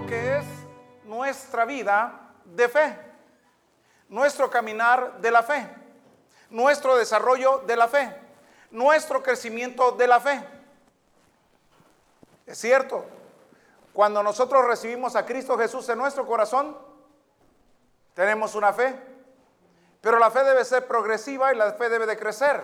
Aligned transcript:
lo 0.00 0.06
que 0.06 0.38
es 0.38 0.44
nuestra 1.04 1.64
vida 1.64 2.32
de 2.44 2.68
fe, 2.68 2.96
nuestro 4.08 4.50
caminar 4.50 5.20
de 5.20 5.30
la 5.30 5.42
fe, 5.42 5.68
nuestro 6.48 6.96
desarrollo 6.96 7.58
de 7.66 7.76
la 7.76 7.88
fe, 7.88 8.14
nuestro 8.70 9.22
crecimiento 9.22 9.92
de 9.92 10.06
la 10.06 10.20
fe. 10.20 10.42
Es 12.46 12.58
cierto, 12.58 13.04
cuando 13.92 14.22
nosotros 14.22 14.64
recibimos 14.64 15.16
a 15.16 15.26
Cristo 15.26 15.58
Jesús 15.58 15.88
en 15.88 15.98
nuestro 15.98 16.26
corazón, 16.26 16.76
tenemos 18.14 18.54
una 18.54 18.72
fe, 18.72 18.94
pero 20.00 20.18
la 20.18 20.30
fe 20.30 20.44
debe 20.44 20.64
ser 20.64 20.86
progresiva 20.86 21.52
y 21.52 21.56
la 21.56 21.72
fe 21.72 21.88
debe 21.88 22.06
de 22.06 22.18
crecer. 22.18 22.62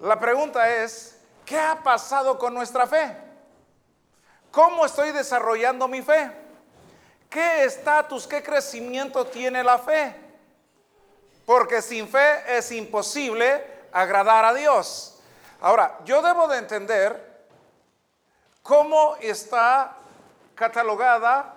La 0.00 0.18
pregunta 0.18 0.68
es, 0.70 1.20
¿qué 1.44 1.58
ha 1.58 1.82
pasado 1.82 2.38
con 2.38 2.54
nuestra 2.54 2.86
fe? 2.86 3.31
¿Cómo 4.52 4.84
estoy 4.84 5.12
desarrollando 5.12 5.88
mi 5.88 6.02
fe? 6.02 6.30
¿Qué 7.30 7.64
estatus, 7.64 8.26
qué 8.26 8.42
crecimiento 8.42 9.26
tiene 9.26 9.64
la 9.64 9.78
fe? 9.78 10.14
Porque 11.46 11.80
sin 11.80 12.06
fe 12.06 12.58
es 12.58 12.70
imposible 12.70 13.64
agradar 13.90 14.44
a 14.44 14.52
Dios. 14.52 15.18
Ahora, 15.62 15.98
yo 16.04 16.20
debo 16.20 16.48
de 16.48 16.58
entender 16.58 17.46
cómo 18.62 19.16
está 19.22 19.96
catalogada, 20.54 21.54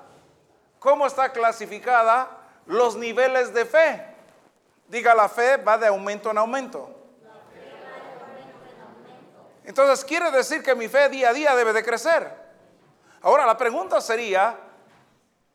cómo 0.80 1.06
está 1.06 1.34
clasificada 1.34 2.30
los 2.66 2.96
niveles 2.96 3.54
de 3.54 3.66
fe. 3.66 4.06
Diga, 4.88 5.14
la 5.14 5.28
fe 5.28 5.58
va 5.58 5.78
de 5.78 5.88
aumento 5.88 6.32
en 6.32 6.38
aumento. 6.38 6.96
Entonces 9.66 10.06
quiere 10.06 10.32
decir 10.32 10.64
que 10.64 10.76
mi 10.76 10.88
fe 10.88 11.10
día 11.10 11.32
a 11.32 11.34
día 11.34 11.56
debe 11.56 11.74
de 11.74 11.84
crecer. 11.84 12.45
Ahora 13.26 13.44
la 13.48 13.58
pregunta 13.58 14.00
sería, 14.02 14.56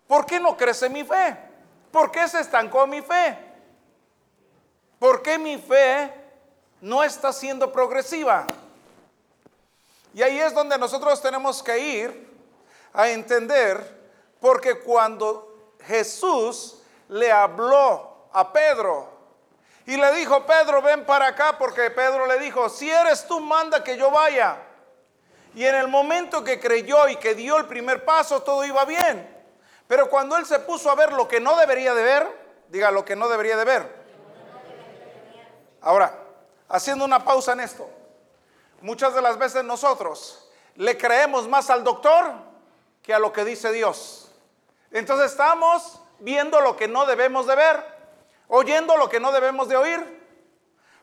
¿por 0.09 0.27
qué 0.27 0.41
no 0.41 0.57
crece 0.57 0.89
mi 0.89 1.05
fe? 1.05 1.39
¿Por 1.93 2.11
qué 2.11 2.27
se 2.27 2.41
estancó 2.41 2.85
mi 2.85 3.01
fe? 3.01 3.39
¿Por 4.99 5.23
qué 5.23 5.39
mi 5.39 5.57
fe 5.57 6.13
no 6.81 7.05
está 7.05 7.33
siendo 7.33 7.71
progresiva? 7.71 8.45
Y 10.13 10.21
ahí 10.21 10.41
es 10.41 10.53
donde 10.53 10.77
nosotros 10.79 11.23
tenemos 11.23 11.63
que 11.63 11.79
ir 11.79 12.37
a 12.93 13.09
entender, 13.09 14.11
porque 14.41 14.81
cuando 14.81 15.77
Jesús 15.87 16.83
le 17.07 17.31
habló 17.31 18.27
a 18.33 18.53
Pedro 18.53 19.09
y 19.87 19.97
le 19.97 20.13
dijo, 20.15 20.45
Pedro, 20.45 20.83
ven 20.83 21.07
para 21.07 21.29
acá, 21.29 21.57
porque 21.57 21.89
Pedro 21.93 22.27
le 22.27 22.41
dijo, 22.41 22.69
si 22.69 22.91
eres 22.91 23.29
tú, 23.29 23.39
manda 23.39 23.85
que 23.85 23.97
yo 23.97 24.11
vaya. 24.11 24.57
Y 25.55 25.65
en 25.65 25.75
el 25.75 25.89
momento 25.89 26.45
que 26.45 26.61
creyó 26.61 27.09
y 27.09 27.17
que 27.17 27.35
dio 27.35 27.57
el 27.57 27.67
primer 27.67 28.05
paso, 28.05 28.43
todo 28.43 28.65
iba 28.65 28.85
bien. 28.85 29.29
Pero 29.89 30.09
cuando 30.09 30.37
él 30.37 30.47
se 30.47 30.61
puso 30.61 30.91
a 30.91 30.95
ver 30.95 31.13
lo 31.13 31.27
que 31.27 31.41
no 31.41 31.57
debería 31.57 31.95
de 31.95 32.03
ver, 32.03 32.41
diga 32.69 32.91
lo 32.91 33.05
que 33.05 33.17
no 33.17 33.29
debería 33.29 33.57
de 33.57 33.65
ver. 33.65 34.01
Ahora, 35.81 36.15
haciendo 36.69 37.05
una 37.05 37.25
pausa 37.25 37.53
en 37.53 37.61
esto. 37.61 37.89
Muchas 38.81 39.15
de 39.15 39.21
las 39.21 39.37
veces 39.37 39.65
nosotros 39.65 40.51
le 40.77 40.97
creemos 40.97 41.49
más 41.49 41.69
al 41.69 41.85
doctor 41.85 42.33
que 43.03 43.13
a 43.13 43.19
lo 43.19 43.33
que 43.33 43.45
dice 43.45 43.73
Dios. 43.73 44.31
Entonces 44.91 45.33
estamos 45.33 46.01
viendo 46.21 46.61
lo 46.61 46.77
que 46.77 46.89
no 46.89 47.07
debemos 47.07 47.47
de 47.47 47.57
ver, 47.57 47.85
oyendo 48.49 48.97
lo 48.97 49.09
que 49.09 49.21
no 49.21 49.33
debemos 49.33 49.69
de 49.69 49.77
oír, 49.77 50.21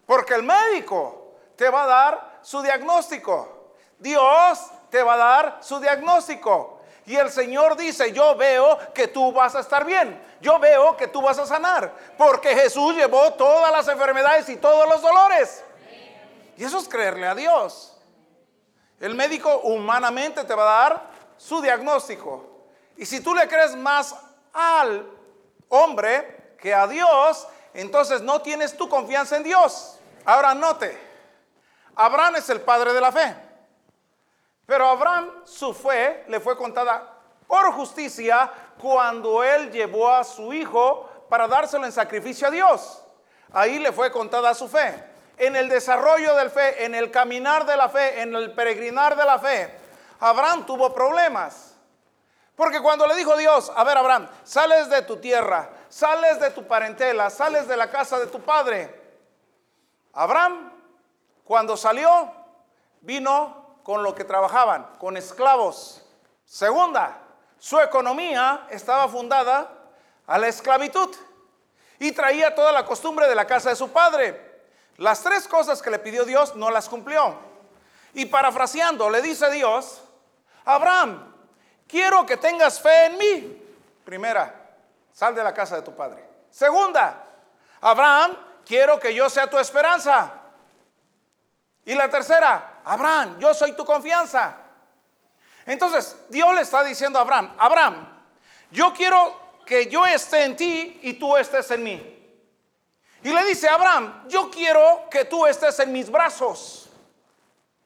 porque 0.05 0.33
el 0.35 0.43
médico 0.43 1.33
te 1.55 1.69
va 1.69 1.83
a 1.83 1.87
dar 1.87 2.39
su 2.41 2.61
diagnóstico, 2.61 3.56
Dios 3.99 4.59
te 4.89 5.01
va 5.01 5.13
a 5.13 5.17
dar 5.17 5.57
su 5.61 5.79
diagnóstico. 5.79 6.77
Y 7.05 7.15
el 7.15 7.31
Señor 7.31 7.77
dice, 7.77 8.11
yo 8.11 8.35
veo 8.35 8.77
que 8.93 9.07
tú 9.07 9.31
vas 9.31 9.55
a 9.55 9.61
estar 9.61 9.85
bien, 9.85 10.21
yo 10.41 10.59
veo 10.59 10.97
que 10.97 11.07
tú 11.07 11.21
vas 11.21 11.39
a 11.39 11.45
sanar, 11.45 11.93
porque 12.17 12.53
Jesús 12.53 12.95
llevó 12.95 13.31
todas 13.33 13.71
las 13.71 13.87
enfermedades 13.87 14.49
y 14.49 14.57
todos 14.57 14.89
los 14.89 15.01
dolores. 15.01 15.63
Y 16.57 16.65
eso 16.65 16.77
es 16.79 16.89
creerle 16.89 17.25
a 17.27 17.33
Dios. 17.33 17.97
El 18.99 19.15
médico 19.15 19.59
humanamente 19.59 20.43
te 20.43 20.53
va 20.53 20.63
a 20.63 20.89
dar 20.89 21.09
su 21.37 21.61
diagnóstico. 21.61 22.65
Y 22.97 23.05
si 23.05 23.21
tú 23.21 23.33
le 23.33 23.47
crees 23.47 23.75
más 23.75 24.13
al 24.51 25.09
hombre 25.69 26.55
que 26.59 26.73
a 26.73 26.87
Dios, 26.87 27.47
entonces 27.73 28.21
no 28.21 28.41
tienes 28.41 28.75
tu 28.75 28.89
confianza 28.89 29.37
en 29.37 29.43
Dios. 29.43 29.97
Ahora 30.25 30.53
note, 30.53 30.99
Abraham 31.95 32.35
es 32.35 32.49
el 32.49 32.59
padre 32.59 32.91
de 32.91 32.99
la 32.99 33.11
fe. 33.13 33.46
Pero 34.67 34.87
Abraham, 34.87 35.31
su 35.45 35.73
fe 35.73 36.25
le 36.27 36.39
fue 36.39 36.55
contada 36.55 37.15
por 37.47 37.71
justicia 37.71 38.51
cuando 38.79 39.43
él 39.43 39.71
llevó 39.71 40.09
a 40.09 40.23
su 40.23 40.53
hijo 40.53 41.09
para 41.27 41.47
dárselo 41.47 41.85
en 41.85 41.91
sacrificio 41.91 42.47
a 42.47 42.51
Dios. 42.51 43.03
Ahí 43.51 43.79
le 43.79 43.91
fue 43.91 44.11
contada 44.11 44.53
su 44.53 44.67
fe 44.67 45.17
en 45.37 45.55
el 45.55 45.69
desarrollo 45.69 46.35
del 46.35 46.49
fe, 46.49 46.83
en 46.83 46.95
el 46.95 47.11
caminar 47.11 47.65
de 47.65 47.77
la 47.77 47.89
fe, 47.89 48.21
en 48.21 48.35
el 48.35 48.53
peregrinar 48.53 49.15
de 49.15 49.25
la 49.25 49.39
fe, 49.39 49.71
Abraham 50.19 50.65
tuvo 50.65 50.93
problemas. 50.93 51.75
Porque 52.55 52.81
cuando 52.81 53.05
le 53.05 53.15
dijo 53.15 53.37
Dios, 53.37 53.71
a 53.75 53.83
ver 53.83 53.97
Abraham, 53.97 54.27
sales 54.43 54.89
de 54.89 55.03
tu 55.03 55.17
tierra, 55.17 55.69
sales 55.89 56.39
de 56.39 56.49
tu 56.49 56.65
parentela, 56.65 57.29
sales 57.29 57.67
de 57.67 57.77
la 57.77 57.91
casa 57.91 58.17
de 58.17 58.25
tu 58.25 58.41
padre. 58.41 58.99
Abraham, 60.13 60.73
cuando 61.43 61.77
salió, 61.77 62.31
vino 63.01 63.56
con 63.87 64.03
lo 64.03 64.13
que 64.13 64.25
trabajaban, 64.25 64.85
con 64.99 65.15
esclavos. 65.15 66.03
Segunda, 66.43 67.19
su 67.57 67.79
economía 67.79 68.67
estaba 68.69 69.07
fundada 69.07 69.71
a 70.27 70.37
la 70.37 70.49
esclavitud 70.49 71.15
y 71.97 72.11
traía 72.11 72.53
toda 72.53 72.73
la 72.73 72.85
costumbre 72.85 73.29
de 73.29 73.35
la 73.35 73.47
casa 73.47 73.69
de 73.69 73.77
su 73.77 73.89
padre. 73.89 74.65
Las 74.97 75.23
tres 75.23 75.47
cosas 75.47 75.81
que 75.81 75.89
le 75.89 75.99
pidió 75.99 76.25
Dios 76.25 76.53
no 76.57 76.69
las 76.69 76.89
cumplió. 76.89 77.33
Y 78.13 78.25
parafraseando, 78.25 79.09
le 79.09 79.21
dice 79.21 79.49
Dios, 79.51 80.01
Abraham, 80.65 81.33
quiero 81.87 82.25
que 82.25 82.35
tengas 82.35 82.81
fe 82.81 83.05
en 83.05 83.17
mí. 83.17 83.63
Primera, 84.03 84.53
sal 85.13 85.33
de 85.33 85.45
la 85.45 85.53
casa 85.53 85.77
de 85.77 85.83
tu 85.83 85.95
padre. 85.95 86.27
Segunda, 86.49 87.23
Abraham, 87.79 88.35
quiero 88.65 88.99
que 88.99 89.13
yo 89.13 89.29
sea 89.29 89.49
tu 89.49 89.57
esperanza. 89.57 90.33
Y 91.85 91.95
la 91.95 92.09
tercera, 92.09 92.76
Abraham, 92.87 93.37
yo 93.39 93.53
soy 93.53 93.73
tu 93.73 93.83
confianza. 93.83 94.55
Entonces, 95.65 96.15
Dios 96.29 96.55
le 96.55 96.61
está 96.61 96.83
diciendo 96.83 97.19
a 97.19 97.23
Abraham, 97.23 97.53
Abraham, 97.57 98.23
yo 98.71 98.93
quiero 98.93 99.47
que 99.65 99.87
yo 99.87 100.05
esté 100.05 100.45
en 100.45 100.55
ti 100.55 100.99
y 101.03 101.13
tú 101.13 101.35
estés 101.35 101.69
en 101.71 101.83
mí. 101.83 102.13
Y 103.23 103.33
le 103.33 103.43
dice 103.45 103.67
Abraham, 103.67 104.27
yo 104.29 104.49
quiero 104.49 105.09
que 105.11 105.25
tú 105.25 105.45
estés 105.45 105.77
en 105.79 105.91
mis 105.91 106.09
brazos. 106.09 106.89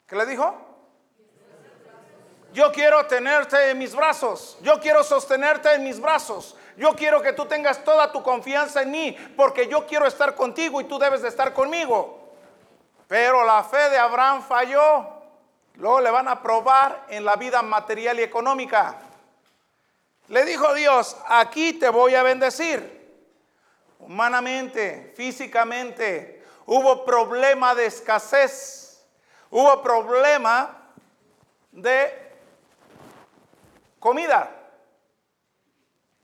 ¿Qué 0.06 0.16
le 0.16 0.26
dijo? 0.28 0.56
Yo 2.54 2.72
quiero 2.72 3.06
tenerte 3.08 3.72
en 3.72 3.80
mis 3.80 3.96
brazos. 3.96 4.58
Yo 4.62 4.80
quiero 4.80 5.04
sostenerte 5.04 5.74
en 5.74 5.84
mis 5.84 6.00
brazos. 6.00 6.56
Yo 6.78 6.96
quiero 6.96 7.22
que 7.22 7.34
tú 7.34 7.46
tengas 7.46 7.84
toda 7.84 8.12
tu 8.12 8.22
confianza 8.22 8.82
en 8.82 8.92
mí, 8.92 9.18
porque 9.36 9.68
yo 9.68 9.88
quiero 9.88 10.06
estar 10.06 10.36
contigo 10.36 10.82
y 10.82 10.84
tú 10.84 11.00
debes 11.00 11.22
de 11.22 11.30
estar 11.30 11.54
conmigo. 11.54 12.21
Pero 13.12 13.44
la 13.44 13.62
fe 13.62 13.90
de 13.90 13.98
Abraham 13.98 14.42
falló. 14.42 15.06
Luego 15.74 16.00
le 16.00 16.10
van 16.12 16.30
a 16.30 16.42
probar 16.42 17.08
en 17.10 17.26
la 17.26 17.36
vida 17.36 17.62
material 17.62 18.18
y 18.18 18.24
económica. 18.24 19.00
Le 20.30 20.46
dijo 20.46 20.74
Dios, 20.74 21.18
aquí 21.28 21.74
te 21.74 21.90
voy 21.90 22.16
a 22.16 22.24
bendecir 22.24 23.20
humanamente, 24.00 25.12
físicamente. 25.18 26.42
Hubo 26.66 27.04
problema 27.04 27.76
de 27.76 27.88
escasez. 27.88 29.04
Hubo 29.50 29.82
problema 29.82 30.74
de 31.74 32.32
comida. 34.00 34.56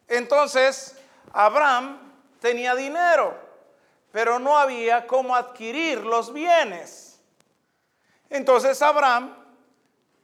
Entonces, 0.07 0.97
Abraham 1.33 2.13
tenía 2.39 2.75
dinero, 2.75 3.37
pero 4.17 4.39
no 4.39 4.57
había 4.57 5.05
cómo 5.05 5.35
adquirir 5.35 6.03
los 6.03 6.33
bienes. 6.33 7.21
Entonces 8.31 8.81
Abraham 8.81 9.31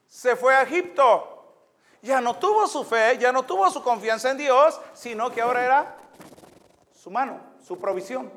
se 0.07 0.36
fue 0.36 0.56
a 0.56 0.63
Egipto. 0.63 1.62
Ya 2.01 2.19
no 2.19 2.36
tuvo 2.38 2.66
su 2.66 2.84
fe, 2.84 3.19
ya 3.19 3.31
no 3.31 3.44
tuvo 3.44 3.69
su 3.69 3.84
confianza 3.84 4.31
en 4.31 4.38
Dios, 4.38 4.81
sino 4.95 5.31
que 5.31 5.42
ahora 5.42 5.63
era 5.63 5.98
su 6.92 7.12
mano, 7.12 7.40
su 7.63 7.78
provisión. 7.78 8.34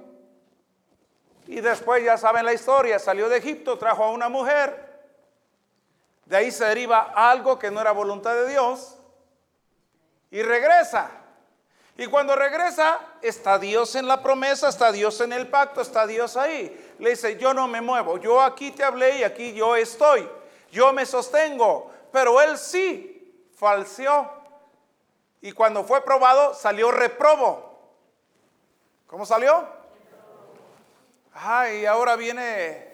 Y 1.47 1.63
después 1.63 2.05
ya 2.05 2.19
saben 2.19 2.45
la 2.45 2.53
historia, 2.53 2.99
salió 2.99 3.31
de 3.31 3.39
Egipto, 3.39 3.79
trajo 3.79 4.05
a 4.05 4.11
una 4.11 4.29
mujer, 4.29 5.09
de 6.27 6.37
ahí 6.37 6.51
se 6.51 6.67
deriva 6.67 7.15
algo 7.15 7.59
que 7.59 7.71
no 7.71 7.81
era 7.81 7.93
voluntad 7.93 8.35
de 8.35 8.51
Dios, 8.51 8.99
y 10.31 10.43
regresa. 10.43 11.26
Y 11.99 12.07
cuando 12.07 12.37
regresa, 12.37 13.01
está 13.23 13.59
Dios 13.59 13.95
en 13.95 14.07
la 14.07 14.23
promesa, 14.23 14.69
está 14.69 14.93
Dios 14.93 15.21
en 15.23 15.33
el 15.33 15.49
pacto, 15.49 15.81
está 15.81 16.07
Dios 16.07 16.37
ahí. 16.37 16.95
Le 16.99 17.11
dice, 17.11 17.39
yo 17.39 17.55
no 17.55 17.67
me 17.69 17.81
muevo, 17.81 18.19
yo 18.19 18.41
aquí 18.41 18.71
te 18.71 18.85
hablé 18.85 19.19
y 19.19 19.25
aquí 19.25 19.55
yo 19.55 19.75
estoy, 19.77 20.29
yo 20.71 20.93
me 20.93 21.07
sostengo, 21.07 21.91
pero 22.13 22.41
él 22.41 22.59
sí 22.59 23.49
falseó 23.57 24.31
Y 25.41 25.53
cuando 25.53 25.85
fue 25.85 26.03
probado, 26.03 26.55
salió 26.55 26.91
reprobo. 26.91 27.79
¿Cómo 29.07 29.25
salió? 29.25 29.67
Ay, 31.33 31.81
y 31.81 31.87
ahora 31.87 32.17
viene 32.17 32.86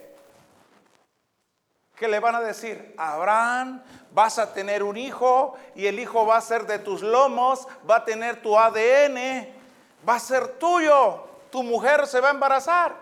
¿Qué 2.02 2.08
le 2.08 2.18
van 2.18 2.34
a 2.34 2.40
decir? 2.40 2.96
Abraham, 2.98 3.80
vas 4.10 4.36
a 4.40 4.52
tener 4.52 4.82
un 4.82 4.96
hijo 4.96 5.56
y 5.76 5.86
el 5.86 6.00
hijo 6.00 6.26
va 6.26 6.36
a 6.36 6.40
ser 6.40 6.66
de 6.66 6.80
tus 6.80 7.00
lomos, 7.00 7.68
va 7.88 7.98
a 7.98 8.04
tener 8.04 8.42
tu 8.42 8.58
ADN, 8.58 9.48
va 10.08 10.16
a 10.16 10.18
ser 10.18 10.58
tuyo, 10.58 11.24
tu 11.52 11.62
mujer 11.62 12.08
se 12.08 12.18
va 12.18 12.30
a 12.30 12.30
embarazar. 12.32 12.96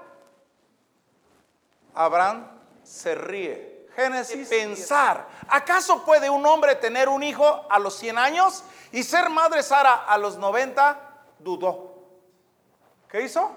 Abraham 1.94 2.46
se 2.84 3.14
ríe. 3.14 3.88
Génesis, 3.96 4.50
pensar, 4.50 5.26
¿acaso 5.48 6.04
puede 6.04 6.28
un 6.28 6.44
hombre 6.44 6.74
tener 6.74 7.08
un 7.08 7.22
hijo 7.22 7.66
a 7.70 7.78
los 7.78 7.94
100 7.96 8.18
años 8.18 8.64
y 8.92 9.02
ser 9.02 9.30
madre 9.30 9.62
Sara 9.62 9.94
a 9.94 10.18
los 10.18 10.36
90? 10.36 11.00
Dudó. 11.38 11.94
¿Qué 13.08 13.22
hizo? 13.22 13.50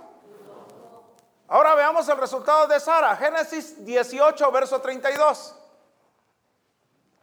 Ahora 1.47 1.75
veamos 1.75 2.07
el 2.09 2.17
resultado 2.17 2.67
de 2.67 2.79
Sara. 2.79 3.15
Génesis 3.15 3.83
18, 3.85 4.51
verso 4.51 4.81
32. 4.81 5.55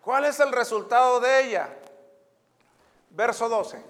¿Cuál 0.02 0.24
es 0.24 0.40
el 0.40 0.52
resultado 0.52 1.20
de 1.20 1.44
ella? 1.44 1.68
Verso 3.10 3.48
12. 3.48 3.82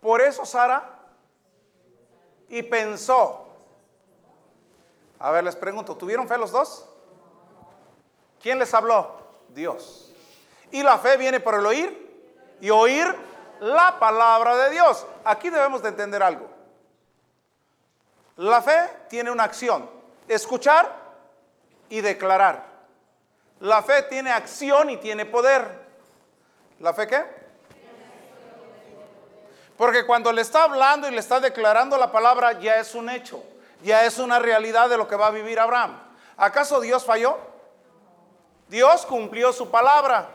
Por 0.00 0.20
eso 0.20 0.44
Sara 0.44 0.98
y 2.48 2.62
pensó. 2.62 3.46
A 5.18 5.30
ver, 5.30 5.44
les 5.44 5.56
pregunto, 5.56 5.96
¿tuvieron 5.96 6.28
fe 6.28 6.38
los 6.38 6.52
dos? 6.52 6.88
¿Quién 8.40 8.58
les 8.58 8.72
habló? 8.72 9.16
Dios. 9.48 10.12
Y 10.70 10.82
la 10.82 10.98
fe 10.98 11.16
viene 11.16 11.40
por 11.40 11.54
el 11.54 11.66
oír 11.66 12.56
y 12.60 12.70
oír 12.70 13.14
la 13.60 13.98
palabra 13.98 14.56
de 14.56 14.70
Dios. 14.70 15.06
Aquí 15.24 15.50
debemos 15.50 15.82
de 15.82 15.88
entender 15.88 16.22
algo. 16.22 16.57
La 18.38 18.62
fe 18.62 18.88
tiene 19.08 19.32
una 19.32 19.42
acción, 19.42 19.90
escuchar 20.28 20.94
y 21.88 22.00
declarar. 22.00 22.64
La 23.58 23.82
fe 23.82 24.04
tiene 24.04 24.30
acción 24.30 24.90
y 24.90 24.96
tiene 24.98 25.26
poder. 25.26 25.68
¿La 26.78 26.94
fe 26.94 27.08
qué? 27.08 27.24
Porque 29.76 30.06
cuando 30.06 30.32
le 30.32 30.42
está 30.42 30.62
hablando 30.62 31.08
y 31.08 31.10
le 31.10 31.18
está 31.18 31.40
declarando 31.40 31.98
la 31.98 32.12
palabra, 32.12 32.60
ya 32.60 32.76
es 32.76 32.94
un 32.94 33.10
hecho, 33.10 33.42
ya 33.82 34.04
es 34.04 34.20
una 34.20 34.38
realidad 34.38 34.88
de 34.88 34.96
lo 34.96 35.08
que 35.08 35.16
va 35.16 35.26
a 35.26 35.32
vivir 35.32 35.58
Abraham. 35.58 36.00
¿Acaso 36.36 36.80
Dios 36.80 37.04
falló? 37.04 37.38
Dios 38.68 39.04
cumplió 39.04 39.52
su 39.52 39.68
palabra. 39.68 40.28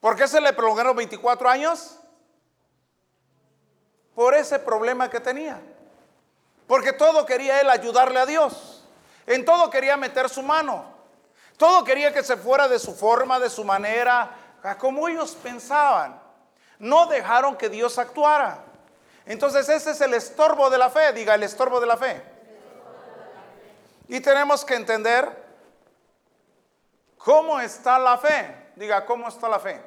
¿Por 0.00 0.16
qué 0.16 0.28
se 0.28 0.38
le 0.38 0.52
prolongaron 0.52 0.94
24 0.94 1.48
años? 1.48 1.98
Por 4.14 4.34
ese 4.34 4.58
problema 4.58 5.08
que 5.08 5.18
tenía. 5.18 5.62
Porque 6.68 6.92
todo 6.92 7.26
quería 7.26 7.60
él 7.60 7.70
ayudarle 7.70 8.20
a 8.20 8.26
Dios. 8.26 8.84
En 9.26 9.44
todo 9.44 9.70
quería 9.70 9.96
meter 9.96 10.28
su 10.28 10.42
mano. 10.42 10.84
Todo 11.56 11.82
quería 11.82 12.12
que 12.12 12.22
se 12.22 12.36
fuera 12.36 12.68
de 12.68 12.78
su 12.78 12.94
forma, 12.94 13.40
de 13.40 13.50
su 13.50 13.64
manera, 13.64 14.30
como 14.78 15.08
ellos 15.08 15.36
pensaban. 15.42 16.20
No 16.78 17.06
dejaron 17.06 17.56
que 17.56 17.68
Dios 17.68 17.98
actuara. 17.98 18.62
Entonces 19.26 19.68
ese 19.68 19.90
es 19.90 20.00
el 20.00 20.14
estorbo 20.14 20.70
de 20.70 20.78
la 20.78 20.90
fe, 20.90 21.12
diga 21.12 21.34
el 21.34 21.42
estorbo 21.42 21.80
de 21.80 21.86
la 21.86 21.96
fe. 21.96 22.22
Y 24.06 24.20
tenemos 24.20 24.64
que 24.64 24.74
entender 24.74 25.30
cómo 27.16 27.60
está 27.60 27.98
la 27.98 28.18
fe. 28.18 28.70
Diga, 28.76 29.04
¿cómo 29.04 29.26
está 29.26 29.48
la 29.48 29.58
fe? 29.58 29.82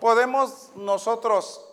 Podemos 0.00 0.70
nosotros 0.74 1.66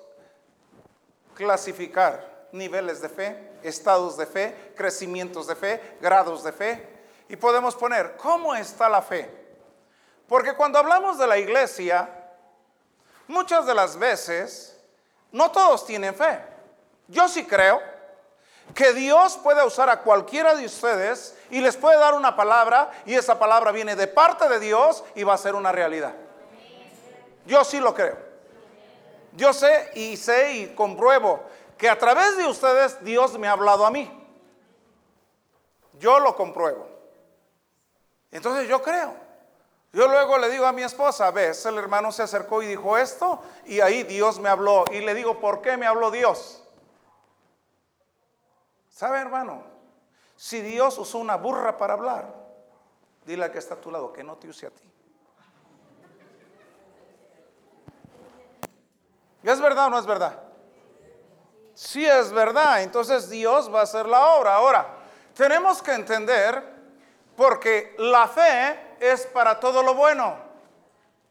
clasificar 1.34 2.48
niveles 2.52 3.02
de 3.02 3.10
fe, 3.10 3.53
estados 3.64 4.18
de 4.18 4.26
fe, 4.26 4.74
crecimientos 4.76 5.48
de 5.48 5.56
fe, 5.56 5.98
grados 6.02 6.44
de 6.44 6.52
fe. 6.52 6.88
Y 7.30 7.36
podemos 7.36 7.76
poner, 7.76 8.16
¿cómo 8.18 8.56
está 8.56 8.90
la 8.90 9.02
fe? 9.02 9.30
Porque 10.28 10.54
cuando 10.54 10.80
hablamos 10.80 11.18
de 11.18 11.28
la 11.28 11.38
iglesia, 11.38 12.10
muchas 13.28 13.66
de 13.66 13.74
las 13.74 13.98
veces, 13.98 14.80
no 15.32 15.52
todos 15.52 15.86
tienen 15.86 16.16
fe. 16.16 16.40
Yo 17.08 17.28
sí 17.28 17.46
creo 17.46 17.82
que 18.74 18.94
Dios 18.94 19.38
puede 19.44 19.64
usar 19.66 19.90
a 19.90 20.02
cualquiera 20.02 20.56
de 20.56 20.66
ustedes 20.66 21.36
y 21.50 21.60
les 21.60 21.76
puede 21.76 21.98
dar 21.98 22.14
una 22.14 22.36
palabra 22.36 22.92
y 23.06 23.14
esa 23.14 23.38
palabra 23.38 23.72
viene 23.72 23.96
de 23.96 24.08
parte 24.08 24.48
de 24.48 24.60
Dios 24.60 25.04
y 25.16 25.24
va 25.24 25.34
a 25.34 25.38
ser 25.38 25.56
una 25.56 25.72
realidad. 25.72 26.14
Yo 27.46 27.64
sí 27.64 27.80
lo 27.80 27.94
creo. 27.94 28.18
Yo 29.34 29.52
sé 29.52 29.92
y 29.96 30.16
sé 30.18 30.54
y 30.54 30.68
compruebo 30.76 31.44
que 31.84 31.90
a 31.90 32.00
través 32.00 32.38
de 32.38 32.48
ustedes 32.48 33.04
Dios 33.04 33.38
me 33.38 33.46
ha 33.46 33.52
hablado 33.52 33.86
a 33.86 33.92
mí. 33.92 34.10
Yo 36.00 36.18
lo 36.18 36.34
compruebo. 36.34 36.88
Entonces 38.32 38.70
yo 38.70 38.82
creo. 38.82 39.14
Yo 39.92 40.08
luego 40.08 40.38
le 40.38 40.50
digo 40.50 40.66
a 40.66 40.72
mi 40.72 40.82
esposa, 40.82 41.30
ves, 41.32 41.66
el 41.66 41.78
hermano 41.78 42.14
se 42.14 42.24
acercó 42.24 42.64
y 42.64 42.68
dijo 42.68 42.98
esto, 42.98 43.44
y 43.66 43.82
ahí 43.82 44.04
Dios 44.04 44.40
me 44.40 44.48
habló. 44.48 44.86
Y 44.94 45.02
le 45.02 45.14
digo, 45.14 45.42
¿por 45.42 45.62
qué 45.62 45.76
me 45.76 45.86
habló 45.86 46.10
Dios? 46.10 46.64
¿Sabe, 48.90 49.20
hermano? 49.20 49.66
Si 50.38 50.62
Dios 50.62 50.98
usó 50.98 51.18
una 51.18 51.36
burra 51.36 51.78
para 51.78 51.96
hablar, 51.96 52.34
dile 53.26 53.44
a 53.44 53.52
que 53.52 53.60
está 53.60 53.74
a 53.74 53.82
tu 53.82 53.92
lado, 53.92 54.14
que 54.14 54.24
no 54.24 54.38
te 54.38 54.48
use 54.48 54.68
a 54.68 54.70
ti. 54.70 54.90
¿Es 59.44 59.60
verdad 59.60 59.88
o 59.88 59.90
no 59.90 60.00
es 60.00 60.06
verdad? 60.06 60.53
Si 61.74 62.06
es 62.06 62.32
verdad, 62.32 62.84
entonces 62.84 63.30
Dios 63.30 63.74
va 63.74 63.80
a 63.80 63.84
hacer 63.84 64.06
la 64.06 64.36
obra. 64.36 64.56
Ahora, 64.56 64.88
tenemos 65.36 65.82
que 65.82 65.94
entender, 65.94 66.64
porque 67.36 67.96
la 67.98 68.28
fe 68.28 68.80
es 69.00 69.26
para 69.28 69.60
todo 69.60 69.82
lo 69.82 69.96
bueno. 69.96 70.36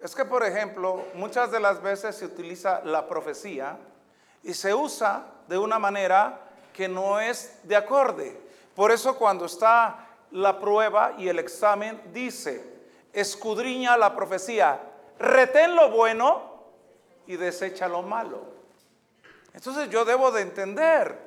Es 0.01 0.17
que, 0.17 0.25
por 0.25 0.45
ejemplo, 0.45 1.05
muchas 1.15 1.53
de 1.53 1.61
las 1.61 1.81
veces 1.81 2.17
se 2.17 2.25
utiliza 2.25 2.81
la 2.85 3.07
profecía 3.07 3.79
y 4.43 4.53
se 4.53 4.75
usa 4.75 5.27
de 5.47 5.57
una 5.59 5.79
manera 5.79 6.41
que 6.73 6.89
no 6.89 7.21
es 7.21 7.61
de 7.63 7.77
acorde. 7.77 8.41
Por 8.75 8.91
eso 8.91 9.17
cuando 9.17 9.45
está 9.45 10.09
la 10.33 10.59
prueba 10.59 11.13
y 11.19 11.29
el 11.29 11.39
examen 11.39 12.01
dice, 12.13 12.65
escudriña 13.13 13.97
la 13.97 14.17
profecía, 14.17 14.81
retén 15.19 15.77
lo 15.77 15.91
bueno 15.91 16.43
y 17.29 17.37
desecha 17.37 17.87
lo 17.87 18.03
malo. 18.03 18.52
Entonces 19.55 19.91
yo 19.91 20.05
debo 20.05 20.31
de 20.31 20.43
entender, 20.43 21.19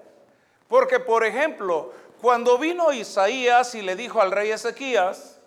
porque 0.67 0.99
por 0.99 1.23
ejemplo, 1.23 1.93
cuando 2.21 2.57
vino 2.57 2.91
Isaías 2.91 3.75
y 3.75 3.81
le 3.81 3.95
dijo 3.95 4.21
al 4.21 4.31
rey 4.31 4.51
Ezequías, 4.51 5.39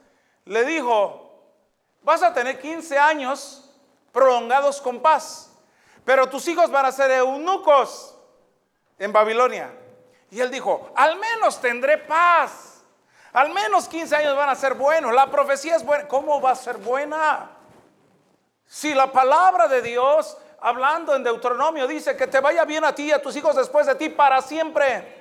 le 0.45 0.65
dijo, 0.65 1.29
vas 2.03 2.23
a 2.23 2.33
tener 2.33 2.61
15 2.61 2.99
años 2.99 3.71
prolongados 4.13 4.81
con 4.81 5.01
paz, 5.01 5.51
pero 6.05 6.29
tus 6.29 6.47
hijos 6.49 6.71
van 6.71 6.87
a 6.87 6.93
ser 6.93 7.11
eunucos 7.11 8.17
en 8.99 9.13
Babilonia. 9.13 9.71
Y 10.31 10.41
él 10.41 10.51
dijo, 10.51 10.93
al 10.95 11.17
menos 11.17 11.61
tendré 11.61 11.99
paz, 11.99 12.83
al 13.33 13.51
menos 13.51 13.89
15 13.89 14.17
años 14.17 14.37
van 14.37 14.49
a 14.49 14.55
ser 14.55 14.75
buenos, 14.75 15.13
la 15.13 15.31
profecía 15.31 15.77
es 15.77 15.85
buena, 15.85 16.07
¿cómo 16.07 16.41
va 16.41 16.53
a 16.53 16.57
ser 16.57 16.77
buena? 16.77 17.51
Si 18.67 18.95
la 18.95 19.11
palabra 19.11 19.69
de 19.69 19.83
Dios 19.83 20.37
hablando 20.61 21.15
en 21.15 21.23
Deuteronomio, 21.23 21.87
dice 21.87 22.17
que 22.17 22.27
te 22.27 22.41
vaya 22.41 22.65
bien 22.65 22.85
a 22.85 22.95
ti 22.95 23.05
y 23.05 23.13
a 23.13 23.23
tus 23.23 23.37
hijos 23.37 23.57
después 23.57 23.87
de 23.87 23.95
ti 23.95 24.09
para 24.09 24.43
siempre. 24.43 25.17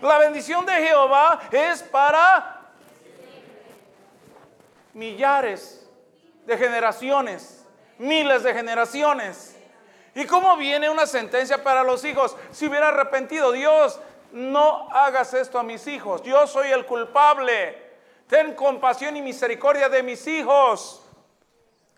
La 0.00 0.18
bendición 0.18 0.66
de 0.66 0.72
Jehová 0.72 1.40
es 1.50 1.82
para 1.82 2.62
millares 4.92 5.86
de 6.46 6.58
generaciones, 6.58 7.64
miles 7.98 8.42
de 8.42 8.54
generaciones. 8.54 9.56
¿Y 10.14 10.26
cómo 10.26 10.56
viene 10.56 10.88
una 10.88 11.06
sentencia 11.06 11.62
para 11.62 11.82
los 11.82 12.04
hijos? 12.04 12.36
Si 12.52 12.66
hubiera 12.66 12.88
arrepentido, 12.88 13.50
Dios, 13.50 13.98
no 14.32 14.88
hagas 14.92 15.34
esto 15.34 15.58
a 15.58 15.62
mis 15.62 15.86
hijos. 15.86 16.22
Yo 16.22 16.46
soy 16.46 16.70
el 16.70 16.86
culpable. 16.86 17.82
Ten 18.28 18.54
compasión 18.54 19.16
y 19.16 19.22
misericordia 19.22 19.88
de 19.88 20.02
mis 20.02 20.26
hijos. 20.26 21.02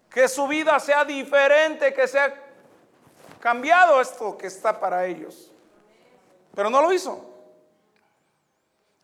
Que 0.08 0.28
su 0.28 0.46
vida 0.46 0.80
sea 0.80 1.04
diferente, 1.04 1.92
que 1.92 2.08
sea 2.08 2.45
cambiado 3.46 4.00
esto 4.00 4.36
que 4.36 4.48
está 4.48 4.80
para 4.80 5.06
ellos. 5.06 5.52
Pero 6.52 6.68
no 6.68 6.82
lo 6.82 6.92
hizo. 6.92 7.24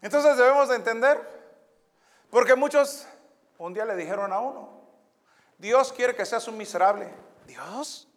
Entonces 0.00 0.37
debemos 0.37 0.68
de 0.68 0.75
entender, 0.75 1.16
porque 2.28 2.56
muchos 2.56 3.06
un 3.56 3.72
día 3.72 3.84
le 3.84 3.94
dijeron 3.94 4.32
a 4.32 4.40
uno, 4.40 4.68
Dios 5.58 5.92
quiere 5.92 6.16
que 6.16 6.26
seas 6.26 6.49
un 6.49 6.56
miserable. 6.56 7.08
Dios, 7.46 8.08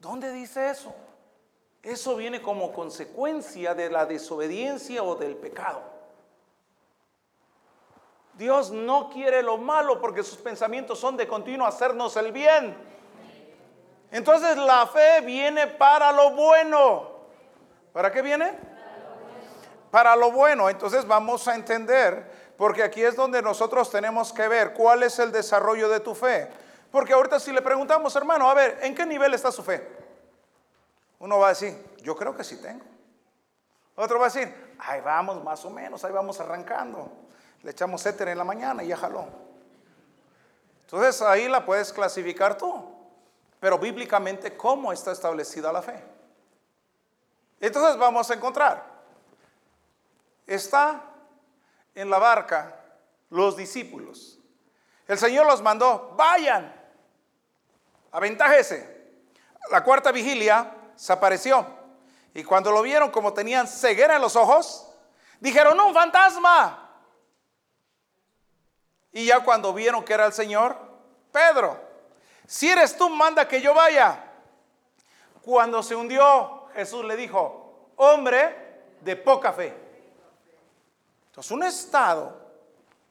¿dónde 0.00 0.32
dice 0.32 0.70
eso? 0.70 0.94
Eso 1.82 2.16
viene 2.16 2.40
como 2.40 2.72
consecuencia 2.72 3.74
de 3.74 3.90
la 3.90 4.06
desobediencia 4.06 5.02
o 5.02 5.16
del 5.16 5.36
pecado. 5.36 5.82
Dios 8.38 8.70
no 8.70 9.10
quiere 9.10 9.42
lo 9.42 9.58
malo 9.58 10.00
porque 10.00 10.22
sus 10.22 10.38
pensamientos 10.38 10.98
son 10.98 11.18
de 11.18 11.28
continuo 11.28 11.66
hacernos 11.66 12.16
el 12.16 12.32
bien. 12.32 12.97
Entonces 14.10 14.56
la 14.56 14.86
fe 14.86 15.20
viene 15.20 15.66
para 15.66 16.12
lo 16.12 16.30
bueno. 16.30 17.10
¿Para 17.92 18.10
qué 18.10 18.22
viene? 18.22 18.58
Para 19.90 20.16
lo 20.16 20.32
bueno. 20.32 20.70
Entonces 20.70 21.06
vamos 21.06 21.46
a 21.48 21.54
entender, 21.54 22.54
porque 22.56 22.82
aquí 22.82 23.02
es 23.02 23.16
donde 23.16 23.42
nosotros 23.42 23.90
tenemos 23.90 24.32
que 24.32 24.48
ver 24.48 24.72
cuál 24.72 25.02
es 25.02 25.18
el 25.18 25.32
desarrollo 25.32 25.88
de 25.88 26.00
tu 26.00 26.14
fe. 26.14 26.48
Porque 26.90 27.12
ahorita 27.12 27.38
si 27.38 27.52
le 27.52 27.60
preguntamos, 27.60 28.14
hermano, 28.16 28.48
a 28.48 28.54
ver, 28.54 28.78
¿en 28.82 28.94
qué 28.94 29.04
nivel 29.04 29.34
está 29.34 29.52
su 29.52 29.62
fe? 29.62 29.86
Uno 31.18 31.38
va 31.38 31.46
a 31.46 31.50
decir, 31.50 31.76
yo 32.02 32.16
creo 32.16 32.34
que 32.34 32.44
sí 32.44 32.60
tengo. 32.62 32.84
Otro 33.94 34.18
va 34.18 34.26
a 34.26 34.30
decir, 34.30 34.76
ahí 34.78 35.00
vamos 35.00 35.42
más 35.42 35.64
o 35.64 35.70
menos, 35.70 36.04
ahí 36.04 36.12
vamos 36.12 36.40
arrancando. 36.40 37.10
Le 37.62 37.72
echamos 37.72 38.06
éter 38.06 38.28
en 38.28 38.38
la 38.38 38.44
mañana 38.44 38.82
y 38.84 38.88
ya 38.88 38.96
jaló. 38.96 39.26
Entonces 40.82 41.20
ahí 41.20 41.48
la 41.48 41.66
puedes 41.66 41.92
clasificar 41.92 42.56
tú. 42.56 42.97
Pero 43.60 43.78
bíblicamente, 43.78 44.56
¿cómo 44.56 44.92
está 44.92 45.12
establecida 45.12 45.72
la 45.72 45.82
fe? 45.82 46.04
Entonces 47.60 47.96
vamos 47.96 48.30
a 48.30 48.34
encontrar. 48.34 48.84
Está 50.46 51.02
en 51.94 52.08
la 52.08 52.18
barca 52.18 52.80
los 53.30 53.56
discípulos. 53.56 54.38
El 55.06 55.18
Señor 55.18 55.46
los 55.46 55.62
mandó, 55.62 56.14
vayan, 56.16 56.72
aventájese. 58.12 58.96
La 59.70 59.82
cuarta 59.82 60.12
vigilia 60.12 60.74
se 60.94 61.12
apareció. 61.12 61.66
Y 62.34 62.44
cuando 62.44 62.70
lo 62.70 62.82
vieron 62.82 63.10
como 63.10 63.32
tenían 63.32 63.66
ceguera 63.66 64.16
en 64.16 64.22
los 64.22 64.36
ojos, 64.36 64.88
dijeron, 65.40 65.78
un 65.80 65.92
fantasma. 65.92 66.90
Y 69.12 69.26
ya 69.26 69.40
cuando 69.42 69.72
vieron 69.72 70.04
que 70.04 70.12
era 70.12 70.26
el 70.26 70.32
Señor, 70.32 70.76
Pedro, 71.32 71.87
si 72.48 72.70
eres 72.70 72.96
tú, 72.96 73.10
manda 73.10 73.46
que 73.46 73.60
yo 73.60 73.74
vaya. 73.74 74.24
Cuando 75.42 75.82
se 75.82 75.94
hundió, 75.94 76.66
Jesús 76.72 77.04
le 77.04 77.14
dijo, 77.14 77.90
hombre 77.96 78.56
de 79.02 79.16
poca 79.16 79.52
fe. 79.52 79.76
Entonces, 81.26 81.52
un 81.52 81.62
estado 81.62 82.40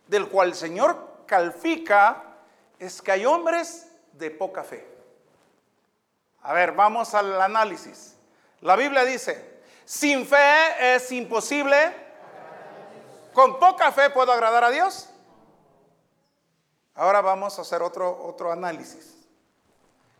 del 0.07 0.27
cual 0.27 0.47
el 0.47 0.55
Señor 0.55 1.25
califica 1.27 2.23
es 2.79 2.99
que 2.99 3.11
hay 3.11 3.27
hombres 3.27 3.87
de 4.13 4.31
poca 4.31 4.63
fe. 4.63 4.87
A 6.41 6.53
ver, 6.53 6.71
vamos 6.71 7.13
al 7.13 7.39
análisis. 7.39 8.15
La 8.61 8.75
Biblia 8.75 9.05
dice, 9.05 9.61
sin 9.85 10.25
fe 10.25 10.95
es 10.95 11.11
imposible. 11.11 11.93
Con 13.33 13.59
poca 13.59 13.91
fe 13.91 14.09
puedo 14.09 14.31
agradar 14.31 14.63
a 14.63 14.71
Dios. 14.71 15.11
Ahora 16.95 17.21
vamos 17.21 17.59
a 17.59 17.61
hacer 17.61 17.83
otro, 17.83 18.25
otro 18.25 18.51
análisis. 18.51 19.16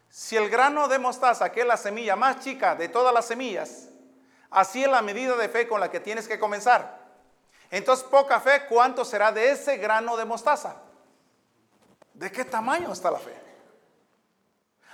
Si 0.10 0.36
el 0.36 0.50
grano 0.50 0.88
de 0.88 1.00
mostaza, 1.00 1.52
que 1.52 1.62
es 1.62 1.68
la 1.68 1.78
semilla 1.78 2.16
más 2.16 2.40
chica 2.40 2.76
de 2.76 2.90
todas 2.90 3.14
las 3.14 3.26
semillas, 3.26 3.90
así 4.50 4.84
es 4.84 4.90
la 4.90 5.02
medida 5.02 5.36
de 5.36 5.50
fe 5.50 5.68
con 5.68 5.80
la 5.80 5.92
que 5.92 6.00
tienes 6.00 6.28
que 6.28 6.40
comenzar. 6.40 6.98
Entonces, 7.70 8.06
poca 8.06 8.40
fe, 8.40 8.66
¿cuánto 8.68 9.04
será 9.04 9.32
de 9.32 9.52
ese 9.52 9.78
grano 9.78 10.16
de 10.16 10.26
mostaza? 10.26 10.78
¿De 12.14 12.32
qué 12.32 12.46
tamaño 12.46 12.92
está 12.94 13.12
la 13.12 13.20
fe? 13.20 13.36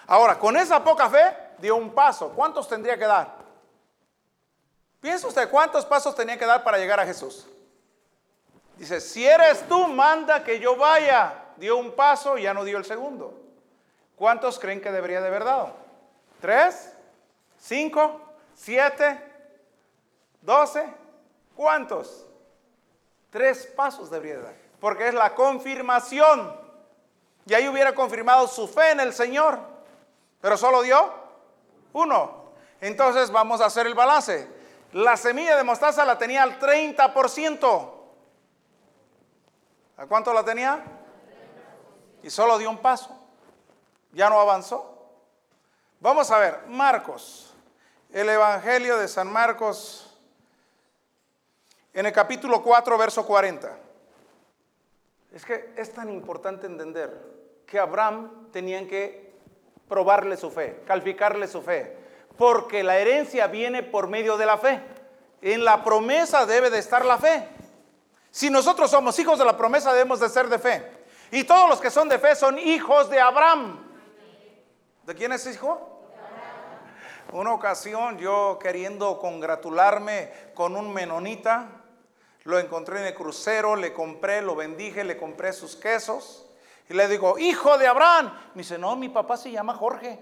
Ahora, 0.07 0.37
con 0.37 0.57
esa 0.57 0.83
poca 0.83 1.09
fe, 1.09 1.37
dio 1.59 1.75
un 1.75 1.93
paso. 1.93 2.29
¿Cuántos 2.29 2.67
tendría 2.67 2.97
que 2.97 3.05
dar? 3.05 3.35
Piensa 4.99 5.27
usted, 5.27 5.49
¿cuántos 5.49 5.85
pasos 5.85 6.15
tenía 6.15 6.37
que 6.37 6.45
dar 6.45 6.63
para 6.63 6.77
llegar 6.77 6.99
a 6.99 7.05
Jesús? 7.05 7.47
Dice, 8.77 8.99
si 8.99 9.25
eres 9.25 9.67
tú, 9.67 9.87
manda 9.87 10.43
que 10.43 10.59
yo 10.59 10.75
vaya. 10.75 11.51
Dio 11.57 11.77
un 11.77 11.91
paso 11.91 12.37
y 12.37 12.43
ya 12.43 12.53
no 12.53 12.63
dio 12.63 12.77
el 12.77 12.85
segundo. 12.85 13.42
¿Cuántos 14.15 14.59
creen 14.59 14.81
que 14.81 14.91
debería 14.91 15.21
de 15.21 15.27
haber 15.27 15.43
dado? 15.43 15.73
¿Tres? 16.39 16.93
¿Cinco? 17.59 18.21
¿Siete? 18.55 19.19
¿Doce? 20.41 20.85
¿Cuántos? 21.55 22.25
Tres 23.29 23.65
pasos 23.75 24.09
debería 24.09 24.37
de 24.37 24.43
dar. 24.43 24.55
Porque 24.79 25.07
es 25.07 25.13
la 25.13 25.33
confirmación. 25.33 26.55
Y 27.45 27.53
ahí 27.53 27.67
hubiera 27.67 27.95
confirmado 27.95 28.47
su 28.47 28.67
fe 28.67 28.91
en 28.91 28.99
el 28.99 29.13
Señor. 29.13 29.59
Pero 30.41 30.57
solo 30.57 30.81
dio 30.81 31.11
uno. 31.93 32.43
Entonces 32.81 33.31
vamos 33.31 33.61
a 33.61 33.65
hacer 33.65 33.87
el 33.87 33.95
balance. 33.95 34.47
La 34.91 35.17
semilla 35.17 35.55
de 35.55 35.63
mostaza 35.63 36.05
la 36.05 36.17
tenía 36.17 36.43
al 36.43 36.59
30%. 36.59 37.91
¿A 39.97 40.05
cuánto 40.05 40.33
la 40.33 40.43
tenía? 40.43 40.83
Y 42.21 42.29
solo 42.29 42.57
dio 42.57 42.69
un 42.69 42.77
paso. 42.77 43.22
Ya 44.13 44.29
no 44.29 44.39
avanzó. 44.39 44.93
Vamos 45.99 46.29
a 46.31 46.37
ver, 46.37 46.59
Marcos, 46.67 47.53
el 48.11 48.29
Evangelio 48.29 48.97
de 48.97 49.07
San 49.07 49.31
Marcos, 49.31 50.15
en 51.93 52.05
el 52.05 52.13
capítulo 52.13 52.61
4, 52.61 52.97
verso 52.97 53.25
40. 53.25 53.77
Es 55.33 55.45
que 55.45 55.73
es 55.75 55.91
tan 55.91 56.09
importante 56.09 56.67
entender 56.67 57.11
que 57.65 57.79
Abraham 57.79 58.49
tenían 58.51 58.87
que 58.87 59.33
probarle 59.87 60.37
su 60.37 60.51
fe, 60.51 60.83
calificarle 60.85 61.47
su 61.47 61.61
fe, 61.61 61.97
porque 62.37 62.83
la 62.83 62.97
herencia 62.97 63.47
viene 63.47 63.81
por 63.81 64.07
medio 64.07 64.37
de 64.37 64.45
la 64.45 64.57
fe. 64.57 64.81
En 65.41 65.65
la 65.65 65.83
promesa 65.83 66.45
debe 66.45 66.69
de 66.69 66.79
estar 66.79 67.03
la 67.03 67.17
fe. 67.17 67.47
Si 68.29 68.49
nosotros 68.49 68.89
somos 68.91 69.17
hijos 69.19 69.39
de 69.39 69.45
la 69.45 69.57
promesa, 69.57 69.91
debemos 69.91 70.19
de 70.19 70.29
ser 70.29 70.49
de 70.49 70.59
fe. 70.59 70.91
Y 71.31 71.43
todos 71.43 71.67
los 71.67 71.81
que 71.81 71.89
son 71.89 72.09
de 72.09 72.19
fe 72.19 72.35
son 72.35 72.59
hijos 72.59 73.09
de 73.09 73.19
Abraham. 73.19 73.82
¿De 75.03 75.15
quién 75.15 75.33
es 75.33 75.45
hijo? 75.47 75.89
Una 77.33 77.53
ocasión 77.53 78.17
yo 78.17 78.57
queriendo 78.61 79.19
congratularme 79.19 80.31
con 80.53 80.75
un 80.75 80.93
menonita, 80.93 81.67
lo 82.43 82.59
encontré 82.59 83.01
en 83.01 83.07
el 83.07 83.13
crucero, 83.13 83.75
le 83.75 83.93
compré, 83.93 84.41
lo 84.41 84.55
bendije, 84.55 85.03
le 85.03 85.17
compré 85.17 85.51
sus 85.51 85.75
quesos 85.75 86.49
y 86.89 86.93
le 86.93 87.07
digo, 87.07 87.37
hijo 87.39 87.77
de 87.77 87.87
Abraham. 87.87 88.33
Me 88.53 88.61
dice, 88.61 88.77
no, 88.77 88.95
mi 88.95 89.09
papá 89.09 89.35
se 89.37 89.51
llama 89.51 89.73
Jorge. 89.73 90.19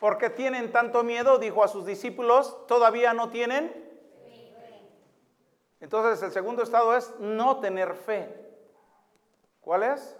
¿Por 0.00 0.18
qué 0.18 0.30
tienen 0.30 0.72
tanto 0.72 1.02
miedo? 1.02 1.38
Dijo 1.38 1.62
a 1.62 1.68
sus 1.68 1.86
discípulos, 1.86 2.66
todavía 2.66 3.12
no 3.12 3.30
tienen. 3.30 3.84
Entonces 5.80 6.22
el 6.22 6.32
segundo 6.32 6.62
estado 6.62 6.96
es 6.96 7.12
no 7.18 7.60
tener 7.60 7.94
fe. 7.94 8.28
¿Cuál 9.60 9.82
es? 9.84 10.16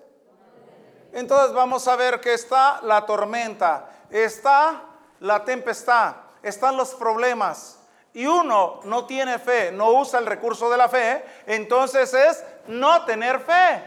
Entonces 1.17 1.55
vamos 1.55 1.89
a 1.89 1.97
ver 1.97 2.21
que 2.21 2.35
está 2.35 2.79
la 2.83 3.07
tormenta, 3.07 3.87
está 4.11 4.83
la 5.21 5.43
tempestad, 5.47 6.15
están 6.43 6.77
los 6.77 6.91
problemas. 6.91 7.79
Y 8.13 8.27
uno 8.27 8.81
no 8.85 9.07
tiene 9.07 9.39
fe, 9.39 9.73
no 9.73 9.93
usa 9.93 10.19
el 10.19 10.27
recurso 10.27 10.69
de 10.69 10.77
la 10.77 10.91
fe, 10.91 11.25
entonces 11.47 12.13
es 12.13 12.45
no 12.67 13.07
tener 13.07 13.41
fe. 13.41 13.83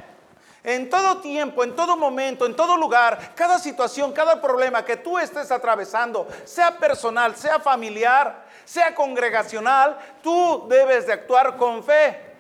En 0.64 0.90
todo 0.90 1.22
tiempo, 1.22 1.64
en 1.64 1.76
todo 1.76 1.96
momento, 1.96 2.48
en 2.48 2.56
todo 2.56 2.76
lugar, 2.76 3.36
cada 3.36 3.60
situación, 3.60 4.12
cada 4.12 4.42
problema 4.42 4.84
que 4.84 4.98
tú 4.98 5.20
estés 5.20 5.52
atravesando, 5.52 6.28
sea 6.46 6.80
personal, 6.80 7.36
sea 7.36 7.60
familiar, 7.60 8.44
sea 8.66 8.96
congregacional, 8.96 10.00
tú 10.24 10.66
debes 10.68 11.06
de 11.06 11.14
actuar 11.14 11.58
con 11.58 11.84
fe. 11.84 12.38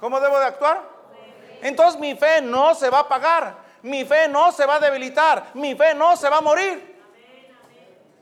¿Cómo 0.00 0.18
debo 0.20 0.38
de 0.38 0.46
actuar? 0.46 0.80
Entonces 1.60 2.00
mi 2.00 2.14
fe 2.14 2.40
no 2.40 2.74
se 2.74 2.88
va 2.88 3.00
a 3.00 3.08
pagar 3.08 3.65
mi 3.86 4.04
fe 4.04 4.26
no 4.26 4.50
se 4.50 4.66
va 4.66 4.76
a 4.76 4.80
debilitar, 4.80 5.50
mi 5.54 5.76
fe 5.76 5.94
no 5.94 6.16
se 6.16 6.28
va 6.28 6.38
a 6.38 6.40
morir. 6.40 6.96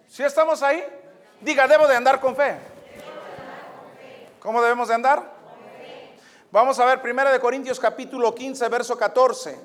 Si 0.06 0.22
estamos 0.22 0.62
ahí, 0.62 0.84
diga, 1.40 1.66
debo 1.66 1.88
de 1.88 1.96
andar 1.96 2.20
con 2.20 2.36
fe. 2.36 2.58
¿Cómo 4.40 4.60
debemos 4.60 4.88
de 4.88 4.94
andar? 4.94 5.22
Vamos 6.50 6.78
a 6.78 6.84
ver 6.84 7.00
1 7.02 7.32
de 7.32 7.40
Corintios 7.40 7.80
capítulo 7.80 8.34
15, 8.34 8.68
verso 8.68 8.98
14. 8.98 9.58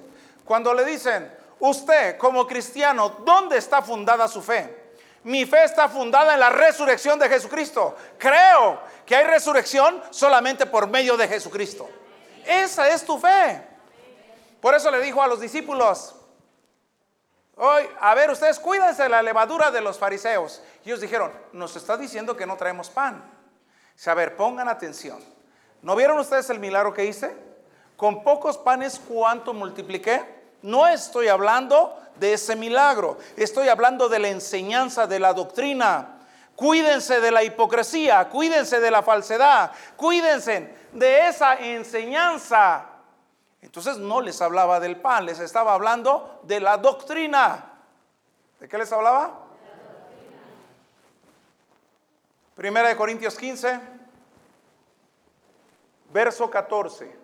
Cuando 0.45 0.73
le 0.73 0.85
dicen, 0.85 1.31
usted 1.59 2.17
como 2.17 2.47
cristiano, 2.47 3.17
¿dónde 3.25 3.57
está 3.57 3.81
fundada 3.81 4.29
su 4.29 4.41
fe? 4.41 4.93
Mi 5.23 5.45
fe 5.45 5.65
está 5.65 5.89
fundada 5.89 6.33
en 6.33 6.39
la 6.39 6.49
resurrección 6.49 7.19
de 7.19 7.27
Jesucristo. 7.27 7.97
Creo 8.17 8.79
que 9.05 9.17
hay 9.17 9.25
resurrección 9.25 10.01
solamente 10.11 10.65
por 10.65 10.87
medio 10.87 11.17
de 11.17 11.27
Jesucristo. 11.27 11.89
Esa 12.45 12.87
es 12.87 13.03
tu 13.03 13.19
fe. 13.19 13.68
Por 14.61 14.75
eso 14.75 14.91
le 14.91 15.01
dijo 15.01 15.21
a 15.21 15.27
los 15.27 15.39
discípulos, 15.39 16.15
hoy, 17.55 17.83
a 17.99 18.13
ver, 18.15 18.29
ustedes 18.29 18.59
cuídense 18.59 19.03
de 19.03 19.09
la 19.09 19.21
levadura 19.21 19.71
de 19.71 19.81
los 19.81 19.97
fariseos. 19.97 20.61
Y 20.83 20.89
ellos 20.89 21.01
dijeron, 21.01 21.31
nos 21.53 21.75
está 21.75 21.97
diciendo 21.97 22.35
que 22.35 22.45
no 22.45 22.57
traemos 22.57 22.89
pan. 22.89 23.23
a 24.05 24.13
ver, 24.13 24.35
pongan 24.35 24.67
atención. 24.67 25.19
¿No 25.81 25.95
vieron 25.95 26.19
ustedes 26.19 26.49
el 26.49 26.59
milagro 26.59 26.93
que 26.93 27.05
hice? 27.05 27.35
Con 27.95 28.23
pocos 28.23 28.57
panes, 28.57 28.99
¿cuánto 29.07 29.53
multipliqué? 29.53 30.39
No 30.61 30.87
estoy 30.87 31.29
hablando 31.29 31.97
de 32.15 32.33
ese 32.33 32.55
milagro, 32.55 33.17
estoy 33.37 33.69
hablando 33.69 34.09
de 34.09 34.19
la 34.19 34.27
enseñanza, 34.27 35.07
de 35.07 35.19
la 35.19 35.33
doctrina. 35.33 36.17
Cuídense 36.55 37.21
de 37.21 37.31
la 37.31 37.43
hipocresía, 37.43 38.27
cuídense 38.27 38.81
de 38.81 38.91
la 38.91 39.01
falsedad, 39.01 39.71
cuídense 39.95 40.75
de 40.91 41.27
esa 41.27 41.55
enseñanza. 41.55 42.85
Entonces 43.61 43.97
no 43.97 44.21
les 44.21 44.41
hablaba 44.41 44.79
del 44.79 44.99
pan, 44.99 45.25
les 45.25 45.39
estaba 45.39 45.73
hablando 45.73 46.39
de 46.43 46.59
la 46.59 46.77
doctrina. 46.77 47.73
¿De 48.59 48.67
qué 48.67 48.77
les 48.77 48.91
hablaba? 48.91 49.45
Primera 52.55 52.89
de 52.89 52.95
Corintios 52.95 53.37
15, 53.37 53.79
verso 56.11 56.49
14. 56.49 57.17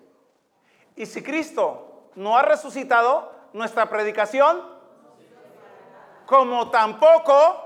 Y 0.95 1.05
si 1.05 1.21
Cristo 1.21 2.09
no 2.15 2.37
ha 2.37 2.41
resucitado, 2.41 3.33
nuestra 3.53 3.87
predicación, 3.89 4.61
como 6.25 6.69
tampoco... 6.69 7.61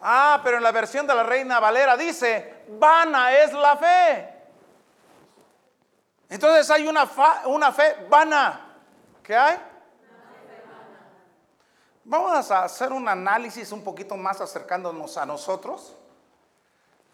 Ah, 0.00 0.40
pero 0.44 0.58
en 0.58 0.62
la 0.62 0.70
versión 0.70 1.06
de 1.06 1.14
la 1.14 1.24
Reina 1.24 1.58
Valera 1.58 1.96
dice, 1.96 2.64
vana 2.68 3.32
es 3.32 3.52
la 3.52 3.76
fe. 3.76 4.37
Entonces 6.28 6.70
hay 6.70 6.86
una, 6.86 7.08
una 7.46 7.72
fe 7.72 8.06
vana. 8.08 8.76
¿Qué 9.22 9.36
hay? 9.36 9.58
Vamos 12.04 12.50
a 12.50 12.64
hacer 12.64 12.92
un 12.92 13.06
análisis 13.06 13.70
un 13.72 13.84
poquito 13.84 14.16
más 14.16 14.40
acercándonos 14.40 15.16
a 15.16 15.26
nosotros. 15.26 15.94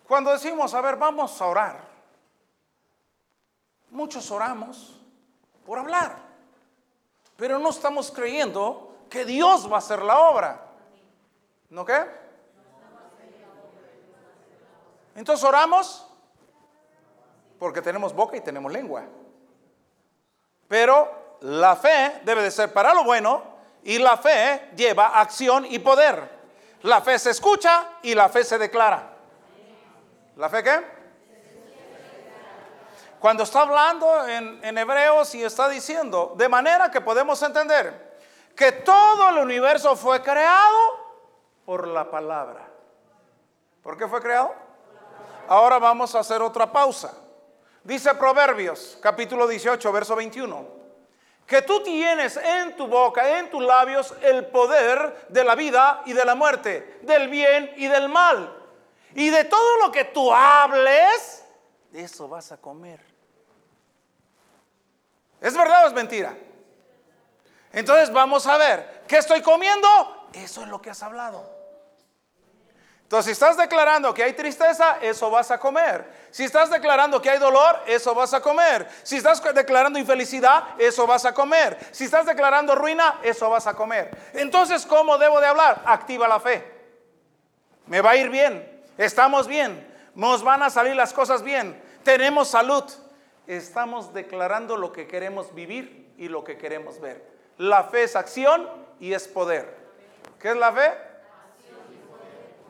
Cuando 0.07 0.31
decimos, 0.31 0.73
a 0.75 0.81
ver, 0.81 0.97
vamos 0.97 1.41
a 1.41 1.47
orar. 1.47 1.81
Muchos 3.91 4.31
oramos 4.31 5.01
por 5.65 5.79
hablar, 5.79 6.17
pero 7.37 7.59
no 7.59 7.71
estamos 7.71 8.11
creyendo 8.11 8.97
que 9.09 9.25
Dios 9.25 9.71
va 9.71 9.77
a 9.77 9.79
hacer 9.79 10.03
la 10.03 10.19
obra. 10.19 10.61
¿No 11.71 11.85
qué? 11.85 12.05
Entonces 15.15 15.45
oramos 15.45 16.07
porque 17.59 17.83
tenemos 17.83 18.13
boca 18.15 18.37
y 18.37 18.41
tenemos 18.41 18.71
lengua. 18.73 19.05
Pero 20.69 21.37
la 21.41 21.77
fe 21.77 22.21
debe 22.25 22.43
de 22.43 22.51
ser 22.51 22.73
para 22.73 22.95
lo 22.95 23.05
bueno 23.05 23.43
y 23.83 23.99
la 23.99 24.17
fe 24.17 24.71
lleva 24.77 25.21
acción 25.21 25.67
y 25.69 25.79
poder. 25.79 26.31
La 26.83 27.01
fe 27.01 27.19
se 27.19 27.31
escucha 27.31 27.99
y 28.03 28.15
la 28.15 28.29
fe 28.29 28.45
se 28.45 28.59
declara. 28.59 29.11
¿La 30.37 30.49
fe 30.49 30.63
qué? 30.63 30.85
Cuando 33.21 33.45
está 33.45 33.63
hablando 33.63 34.27
en, 34.29 34.63
en 34.63 34.77
Hebreos 34.77 35.35
y 35.35 35.43
está 35.43 35.69
diciendo, 35.69 36.35
de 36.37 36.49
manera 36.49 36.91
que 36.91 37.01
podemos 37.01 37.43
entender 37.43 38.19
que 38.55 38.73
todo 38.73 39.31
el 39.31 39.39
universo 39.39 39.97
fue 39.97 40.23
creado 40.23 40.79
por 41.65 41.89
la 41.89 42.11
palabra. 42.11 42.69
¿Por 43.83 43.97
qué 43.97 44.07
fue 44.07 44.21
creado? 44.21 44.53
Ahora 45.49 45.79
vamos 45.79 46.15
a 46.15 46.21
hacer 46.21 46.43
otra 46.43 46.71
pausa. 46.71 47.13
Dice 47.85 48.15
Proverbios, 48.15 48.97
capítulo 49.03 49.47
18, 49.47 49.93
verso 49.93 50.17
21, 50.17 50.67
que 51.47 51.61
tú 51.61 51.83
tienes 51.83 52.39
en 52.39 52.75
tu 52.77 52.87
boca, 52.87 53.39
en 53.39 53.51
tus 53.51 53.63
labios, 53.63 54.15
el 54.23 54.47
poder 54.47 55.27
de 55.29 55.45
la 55.45 55.55
vida 55.55 56.01
y 56.07 56.15
de 56.15 56.25
la 56.25 56.35
muerte, 56.35 56.99
del 57.03 57.29
bien 57.29 57.71
y 57.77 57.87
del 57.87 58.09
mal. 58.09 58.57
Y 59.15 59.29
de 59.29 59.45
todo 59.45 59.77
lo 59.79 59.93
que 59.93 60.05
tú 60.05 60.33
hables, 60.33 61.45
de 61.91 62.03
eso 62.05 62.27
vas 62.27 62.53
a 62.53 62.57
comer. 62.57 63.01
¿Es 65.43 65.55
verdad 65.55 65.85
o 65.85 65.89
es 65.89 65.93
mentira? 65.93 66.35
Entonces 67.71 68.11
vamos 68.11 68.47
a 68.47 68.57
ver, 68.57 69.05
¿qué 69.07 69.19
estoy 69.19 69.43
comiendo? 69.43 69.89
Eso 70.33 70.63
es 70.63 70.69
lo 70.69 70.81
que 70.81 70.89
has 70.89 71.03
hablado. 71.03 71.54
Si 73.23 73.33
estás 73.33 73.57
declarando 73.57 74.15
que 74.15 74.23
hay 74.23 74.33
tristeza, 74.33 74.99
eso 75.01 75.31
vas 75.31 75.51
a 75.51 75.59
comer. 75.59 76.05
Si 76.31 76.45
estás 76.45 76.71
declarando 76.71 77.21
que 77.21 77.31
hay 77.31 77.39
dolor, 77.39 77.81
eso 77.87 78.15
vas 78.15 78.33
a 78.35 78.41
comer. 78.41 78.89
Si 79.03 79.17
estás 79.17 79.43
declarando 79.55 79.99
infelicidad, 79.99 80.65
eso 80.79 81.07
vas 81.07 81.25
a 81.25 81.35
comer. 81.35 81.79
Si 81.91 82.05
estás 82.05 82.27
declarando 82.27 82.75
ruina, 82.75 83.21
eso 83.23 83.51
vas 83.51 83.67
a 83.67 83.75
comer. 83.75 84.17
Entonces, 84.33 84.87
¿cómo 84.87 85.19
debo 85.19 85.41
de 85.41 85.47
hablar? 85.47 85.83
Activa 85.85 86.27
la 86.27 86.41
fe. 86.41 86.65
Me 87.87 88.01
va 88.01 88.11
a 88.11 88.17
ir 88.17 88.31
bien. 88.31 88.83
Estamos 88.97 89.47
bien. 89.47 89.87
Nos 90.15 90.43
van 90.43 90.63
a 90.63 90.71
salir 90.71 90.97
las 90.97 91.13
cosas 91.13 91.43
bien. 91.43 91.81
Tenemos 92.03 92.49
salud. 92.49 92.85
Estamos 93.47 94.15
declarando 94.15 94.77
lo 94.77 94.93
que 94.93 95.07
queremos 95.07 95.55
vivir 95.55 96.15
y 96.17 96.29
lo 96.29 96.45
que 96.45 96.57
queremos 96.57 97.01
ver. 97.01 97.23
La 97.59 97.85
fe 97.85 98.05
es 98.05 98.17
acción 98.17 98.69
y 98.99 99.13
es 99.13 99.29
poder. 99.29 99.77
¿Qué 100.41 100.51
es 100.51 100.57
la 100.57 100.73
fe? 100.73 101.14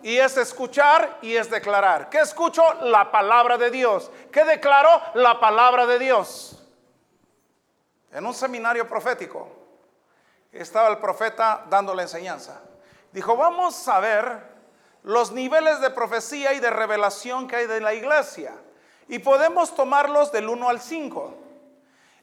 Y 0.05 0.19
es 0.19 0.37
escuchar 0.37 1.19
y 1.23 1.35
es 1.35 1.49
declarar. 1.49 2.11
¿Qué 2.11 2.19
escucho? 2.19 2.63
La 2.83 3.11
palabra 3.11 3.57
de 3.57 3.71
Dios. 3.71 4.11
¿Qué 4.31 4.45
declaro? 4.45 5.01
La 5.15 5.41
palabra 5.41 5.87
de 5.87 5.99
Dios. 5.99 6.63
En 8.13 8.27
un 8.27 8.35
seminario 8.35 8.87
profético 8.87 9.49
estaba 10.53 10.89
el 10.89 10.99
profeta 10.99 11.65
dando 11.71 11.95
la 11.95 12.03
enseñanza. 12.03 12.61
Dijo, 13.13 13.35
vamos 13.35 13.89
a 13.89 13.99
ver 13.99 14.43
los 15.05 15.33
niveles 15.33 15.81
de 15.81 15.89
profecía 15.89 16.53
y 16.53 16.61
de 16.61 16.69
revelación 16.69 17.49
que 17.49 17.57
hay 17.57 17.67
de 17.67 17.81
la 17.81 17.95
iglesia. 17.95 18.53
Y 19.09 19.21
podemos 19.21 19.75
tomarlos 19.75 20.31
del 20.31 20.51
1 20.51 20.69
al 20.69 20.83
5. 20.83 21.35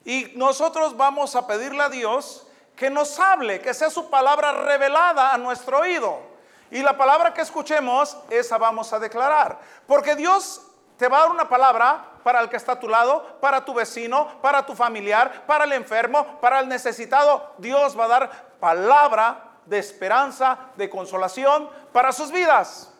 Y 0.05 0.33
nosotros 0.35 0.95
vamos 0.95 1.35
a 1.35 1.47
pedirle 1.47 1.81
a 1.81 1.89
Dios 1.89 2.47
que 2.75 2.91
nos 2.91 3.19
hable, 3.19 3.59
que 3.59 3.73
sea 3.73 3.89
su 3.89 4.07
palabra 4.11 4.51
revelada 4.51 5.33
a 5.33 5.39
nuestro 5.39 5.79
oído. 5.79 6.30
Y 6.71 6.81
la 6.81 6.97
palabra 6.97 7.33
que 7.33 7.41
escuchemos, 7.41 8.17
esa 8.29 8.57
vamos 8.57 8.91
a 8.93 8.99
declarar. 8.99 9.59
Porque 9.85 10.15
Dios 10.15 10.61
te 10.97 11.07
va 11.07 11.17
a 11.17 11.21
dar 11.21 11.31
una 11.31 11.49
palabra 11.49 12.11
para 12.23 12.39
el 12.39 12.49
que 12.49 12.55
está 12.55 12.73
a 12.73 12.79
tu 12.79 12.87
lado, 12.87 13.39
para 13.41 13.65
tu 13.65 13.73
vecino, 13.73 14.39
para 14.41 14.65
tu 14.65 14.73
familiar, 14.73 15.45
para 15.45 15.65
el 15.65 15.73
enfermo, 15.73 16.39
para 16.39 16.59
el 16.59 16.69
necesitado. 16.69 17.53
Dios 17.57 17.99
va 17.99 18.05
a 18.05 18.07
dar 18.07 18.49
palabra 18.59 19.57
de 19.65 19.79
esperanza, 19.79 20.57
de 20.77 20.89
consolación 20.89 21.69
para 21.91 22.11
sus 22.11 22.31
vidas. 22.31 22.93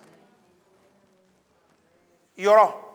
Y 2.36 2.46
oró. 2.48 2.90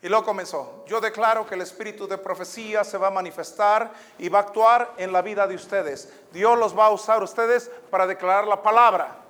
Y 0.00 0.08
luego 0.08 0.24
comenzó. 0.24 0.84
Yo 0.86 1.00
declaro 1.00 1.46
que 1.46 1.54
el 1.54 1.62
espíritu 1.62 2.06
de 2.06 2.18
profecía 2.18 2.84
se 2.84 2.98
va 2.98 3.08
a 3.08 3.10
manifestar 3.10 3.90
y 4.18 4.28
va 4.28 4.38
a 4.38 4.42
actuar 4.42 4.92
en 4.96 5.12
la 5.12 5.22
vida 5.22 5.46
de 5.46 5.54
ustedes. 5.54 6.12
Dios 6.30 6.58
los 6.58 6.78
va 6.78 6.86
a 6.86 6.90
usar 6.90 7.22
ustedes 7.22 7.70
para 7.90 8.06
declarar 8.06 8.46
la 8.46 8.62
palabra. 8.62 9.23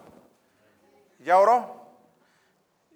Ya 1.25 1.39
oró. 1.39 1.81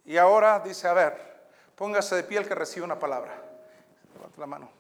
Y 0.05 0.19
ahora 0.19 0.61
dice, 0.61 0.87
a 0.87 0.93
ver, 0.93 1.51
póngase 1.75 2.15
de 2.15 2.23
pie 2.25 2.39
el 2.39 2.47
que 2.47 2.55
recibe 2.55 2.85
una 2.85 2.99
palabra. 2.99 3.35
Levanta 4.15 4.41
la 4.41 4.47
mano. 4.47 4.71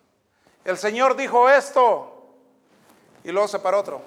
El 0.65 0.77
Señor 0.77 1.17
dijo 1.17 1.49
esto. 1.49 2.27
Y 3.25 3.33
luego 3.33 3.49
se 3.49 3.59
paró 3.59 3.81
otro. 3.81 4.03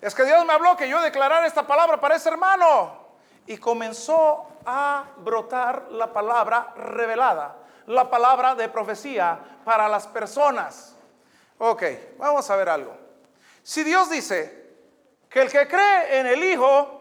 Es 0.00 0.14
que 0.14 0.24
Dios 0.24 0.44
me 0.46 0.54
habló 0.54 0.76
que 0.76 0.88
yo 0.88 1.00
declarara 1.02 1.46
esta 1.46 1.66
palabra 1.66 2.00
para 2.00 2.16
ese 2.16 2.30
hermano. 2.30 3.06
Y 3.46 3.58
comenzó 3.58 4.48
a 4.64 5.04
brotar 5.18 5.88
la 5.90 6.12
palabra 6.12 6.72
revelada, 6.76 7.54
la 7.86 8.08
palabra 8.08 8.54
de 8.54 8.68
profecía 8.70 9.38
para 9.62 9.88
las 9.88 10.06
personas. 10.06 10.96
Ok, 11.58 11.82
vamos 12.16 12.48
a 12.50 12.56
ver 12.56 12.70
algo. 12.70 12.96
Si 13.62 13.84
Dios 13.84 14.08
dice 14.08 14.74
que 15.28 15.42
el 15.42 15.50
que 15.50 15.68
cree 15.68 16.18
en 16.18 16.26
el 16.26 16.42
Hijo 16.44 16.95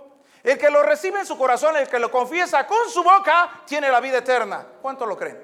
el 0.46 0.60
que 0.60 0.70
lo 0.70 0.84
recibe 0.84 1.20
en 1.20 1.26
su 1.26 1.36
corazón, 1.40 1.76
el 1.76 1.90
que 1.90 1.98
lo 1.98 2.12
confiesa 2.12 2.68
con 2.68 2.88
su 2.90 3.04
boca, 3.04 3.64
tiene 3.66 3.90
la 3.90 4.00
vida 4.00 4.20
eterna. 4.20 4.64
¿Cuánto 4.80 5.08
lo 5.08 5.18
creen? 5.18 5.42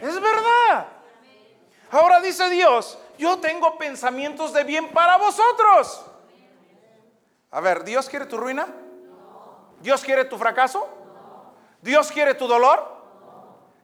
Es 0.00 0.20
verdad. 0.20 0.86
Ahora 1.90 2.20
dice 2.20 2.48
Dios, 2.48 2.96
yo 3.18 3.40
tengo 3.40 3.76
pensamientos 3.76 4.52
de 4.52 4.62
bien 4.62 4.90
para 4.90 5.16
vosotros. 5.16 6.06
A 7.50 7.60
ver, 7.60 7.82
¿Dios 7.82 8.08
quiere 8.08 8.26
tu 8.26 8.36
ruina? 8.36 8.68
¿Dios 9.80 10.02
quiere 10.04 10.26
tu 10.26 10.38
fracaso? 10.38 10.88
¿Dios 11.80 12.12
quiere 12.12 12.34
tu 12.34 12.46
dolor? 12.46 13.02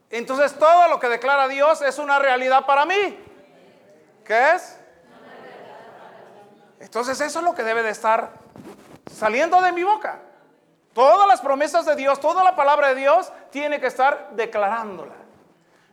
Entonces 0.09 0.57
todo 0.57 0.87
lo 0.87 0.97
que 1.01 1.09
declara 1.09 1.49
Dios 1.49 1.81
es 1.81 1.97
una 1.97 2.19
realidad 2.19 2.65
para 2.65 2.85
mí. 2.85 3.19
¿Qué 4.23 4.53
es? 4.53 4.79
Entonces 6.79 7.19
eso 7.19 7.39
es 7.39 7.45
lo 7.45 7.53
que 7.53 7.63
debe 7.63 7.83
de 7.83 7.89
estar 7.89 8.38
saliendo 9.13 9.61
de 9.61 9.71
mi 9.71 9.83
boca. 9.83 10.19
Todas 10.93 11.27
las 11.27 11.41
promesas 11.41 11.85
de 11.85 11.95
Dios, 11.95 12.19
toda 12.19 12.43
la 12.43 12.55
palabra 12.55 12.89
de 12.89 12.95
Dios 12.95 13.31
tiene 13.51 13.79
que 13.79 13.87
estar 13.87 14.31
declarándola. 14.31 15.13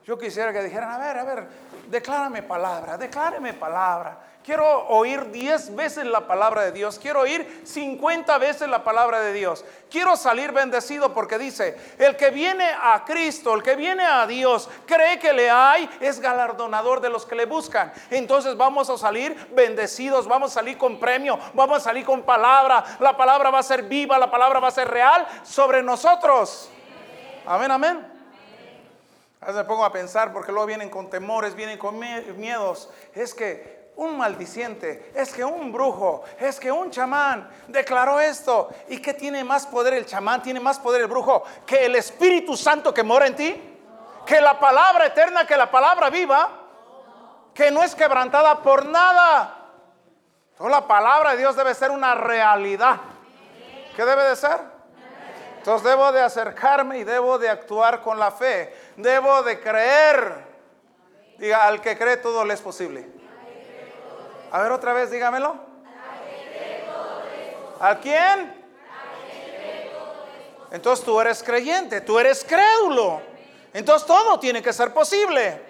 Yo 0.04 0.18
quisiera 0.18 0.52
que 0.52 0.62
dijeran, 0.62 0.90
a 0.90 0.98
ver, 0.98 1.18
a 1.18 1.24
ver, 1.24 1.48
declárame 1.88 2.42
palabra, 2.42 2.96
decláreme 2.96 3.52
palabra. 3.54 4.18
Quiero 4.46 4.86
oír 4.86 5.32
10 5.32 5.74
veces 5.74 6.06
la 6.06 6.28
palabra 6.28 6.62
de 6.62 6.70
Dios. 6.70 7.00
Quiero 7.00 7.22
oír 7.22 7.62
50 7.64 8.38
veces 8.38 8.68
la 8.68 8.84
palabra 8.84 9.18
de 9.18 9.32
Dios. 9.32 9.64
Quiero 9.90 10.14
salir 10.14 10.52
bendecido 10.52 11.12
porque 11.12 11.36
dice, 11.36 11.76
el 11.98 12.16
que 12.16 12.30
viene 12.30 12.64
a 12.80 13.04
Cristo, 13.04 13.54
el 13.54 13.64
que 13.64 13.74
viene 13.74 14.04
a 14.04 14.24
Dios, 14.24 14.70
cree 14.86 15.18
que 15.18 15.32
le 15.32 15.50
hay, 15.50 15.90
es 15.98 16.20
galardonador 16.20 17.00
de 17.00 17.10
los 17.10 17.26
que 17.26 17.34
le 17.34 17.44
buscan. 17.44 17.92
Entonces 18.08 18.56
vamos 18.56 18.88
a 18.88 18.96
salir 18.96 19.34
bendecidos, 19.52 20.28
vamos 20.28 20.52
a 20.52 20.54
salir 20.54 20.78
con 20.78 21.00
premio, 21.00 21.40
vamos 21.52 21.78
a 21.78 21.80
salir 21.80 22.04
con 22.04 22.22
palabra. 22.22 22.84
La 23.00 23.16
palabra 23.16 23.50
va 23.50 23.58
a 23.58 23.64
ser 23.64 23.82
viva, 23.82 24.16
la 24.16 24.30
palabra 24.30 24.60
va 24.60 24.68
a 24.68 24.70
ser 24.70 24.86
real 24.86 25.26
sobre 25.42 25.82
nosotros. 25.82 26.70
Amén, 27.46 27.72
amén. 27.72 28.12
A 29.40 29.46
veces 29.46 29.62
me 29.62 29.64
pongo 29.64 29.84
a 29.84 29.90
pensar 29.90 30.32
porque 30.32 30.52
luego 30.52 30.68
vienen 30.68 30.88
con 30.88 31.10
temores, 31.10 31.56
vienen 31.56 31.78
con 31.78 31.98
miedos. 31.98 32.88
Es 33.12 33.34
que 33.34 33.75
un 33.96 34.18
maldiciente, 34.18 35.10
es 35.14 35.32
que 35.32 35.44
un 35.44 35.72
brujo, 35.72 36.22
es 36.38 36.60
que 36.60 36.70
un 36.70 36.90
chamán 36.90 37.48
declaró 37.66 38.20
esto. 38.20 38.68
¿Y 38.88 39.00
qué 39.00 39.14
tiene 39.14 39.42
más 39.42 39.66
poder 39.66 39.94
el 39.94 40.06
chamán? 40.06 40.42
¿Tiene 40.42 40.60
más 40.60 40.78
poder 40.78 41.00
el 41.00 41.06
brujo 41.06 41.42
que 41.66 41.86
el 41.86 41.96
Espíritu 41.96 42.56
Santo 42.56 42.92
que 42.92 43.02
mora 43.02 43.26
en 43.26 43.36
ti? 43.36 43.78
¿Que 44.26 44.40
la 44.40 44.58
palabra 44.58 45.06
eterna, 45.06 45.46
que 45.46 45.56
la 45.56 45.70
palabra 45.70 46.10
viva? 46.10 46.50
Que 47.54 47.70
no 47.70 47.82
es 47.82 47.94
quebrantada 47.94 48.62
por 48.62 48.84
nada. 48.84 49.56
Toda 50.58 50.70
la 50.70 50.86
palabra 50.86 51.32
de 51.32 51.38
Dios 51.38 51.56
debe 51.56 51.74
ser 51.74 51.90
una 51.90 52.14
realidad. 52.14 52.96
¿Qué 53.94 54.04
debe 54.04 54.24
de 54.24 54.36
ser? 54.36 54.60
Entonces 55.56 55.88
debo 55.88 56.12
de 56.12 56.20
acercarme 56.20 56.98
y 56.98 57.04
debo 57.04 57.38
de 57.38 57.48
actuar 57.48 58.02
con 58.02 58.18
la 58.18 58.30
fe. 58.30 58.74
Debo 58.96 59.42
de 59.42 59.58
creer. 59.58 60.44
Diga, 61.38 61.66
al 61.66 61.80
que 61.80 61.96
cree 61.96 62.18
todo 62.18 62.44
le 62.44 62.54
es 62.54 62.60
posible. 62.60 63.25
A 64.50 64.62
ver 64.62 64.72
otra 64.72 64.92
vez, 64.92 65.10
dígamelo. 65.10 65.56
¿A 67.80 67.98
quién? 67.98 68.64
Entonces 70.70 71.04
tú 71.04 71.20
eres 71.20 71.42
creyente, 71.42 72.00
tú 72.00 72.18
eres 72.18 72.44
crédulo. 72.44 73.20
Entonces 73.72 74.06
todo 74.06 74.38
tiene 74.38 74.62
que 74.62 74.72
ser 74.72 74.92
posible. 74.92 75.60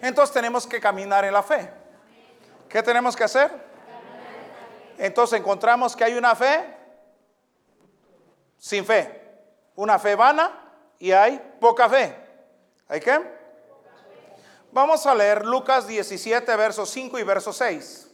Entonces 0.00 0.32
tenemos 0.32 0.66
que 0.66 0.80
caminar 0.80 1.24
en 1.24 1.32
la 1.32 1.42
fe. 1.42 1.70
¿Qué 2.68 2.82
tenemos 2.82 3.14
que 3.14 3.24
hacer? 3.24 3.50
Entonces 4.98 5.38
encontramos 5.38 5.94
que 5.94 6.04
hay 6.04 6.14
una 6.14 6.34
fe 6.34 6.64
sin 8.58 8.84
fe. 8.84 9.20
Una 9.74 9.98
fe 9.98 10.14
vana 10.14 10.50
y 10.98 11.12
hay 11.12 11.40
poca 11.60 11.88
fe. 11.88 12.16
¿Hay 12.88 13.00
qué? 13.00 13.20
Vamos 14.70 15.06
a 15.06 15.14
leer 15.14 15.44
Lucas 15.44 15.86
17, 15.86 16.56
versos 16.56 16.88
5 16.90 17.18
y 17.18 17.22
verso 17.22 17.52
6 17.52 18.11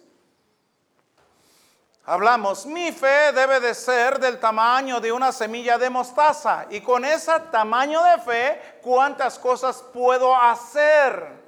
hablamos, 2.09 2.65
mi 2.65 2.91
fe 2.91 3.33
debe 3.33 3.61
de 3.61 3.75
ser 3.75 4.19
del 4.19 4.41
tamaño 4.41 4.99
de 4.99 5.13
una 5.13 5.31
semilla 5.31 5.77
de 5.77 5.91
mostaza. 5.91 6.67
Y 6.71 6.81
con 6.81 7.05
ese 7.05 7.39
tamaño 7.53 8.03
de 8.03 8.19
fe, 8.19 8.81
¿cuántas 8.83 9.39
cosas 9.39 9.85
puedo 9.93 10.35
hacer? 10.35 11.39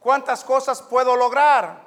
¿Cuántas 0.00 0.42
cosas 0.42 0.80
puedo 0.80 1.14
lograr? 1.16 1.80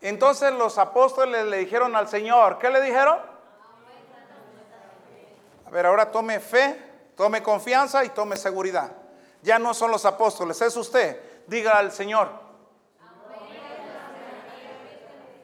Entonces 0.00 0.52
los 0.52 0.78
apóstoles 0.78 1.44
le 1.46 1.58
dijeron 1.58 1.96
al 1.96 2.08
Señor, 2.08 2.58
¿qué 2.58 2.70
le 2.70 2.80
dijeron? 2.80 3.18
A 5.66 5.70
ver, 5.70 5.86
ahora 5.86 6.12
tome 6.12 6.38
fe, 6.38 6.80
tome 7.16 7.42
confianza 7.42 8.04
y 8.04 8.10
tome 8.10 8.36
seguridad. 8.36 8.92
Ya 9.42 9.58
no 9.58 9.74
son 9.74 9.90
los 9.90 10.06
apóstoles, 10.06 10.62
es 10.62 10.76
usted. 10.76 11.20
Diga 11.48 11.78
al 11.78 11.90
Señor, 11.90 12.47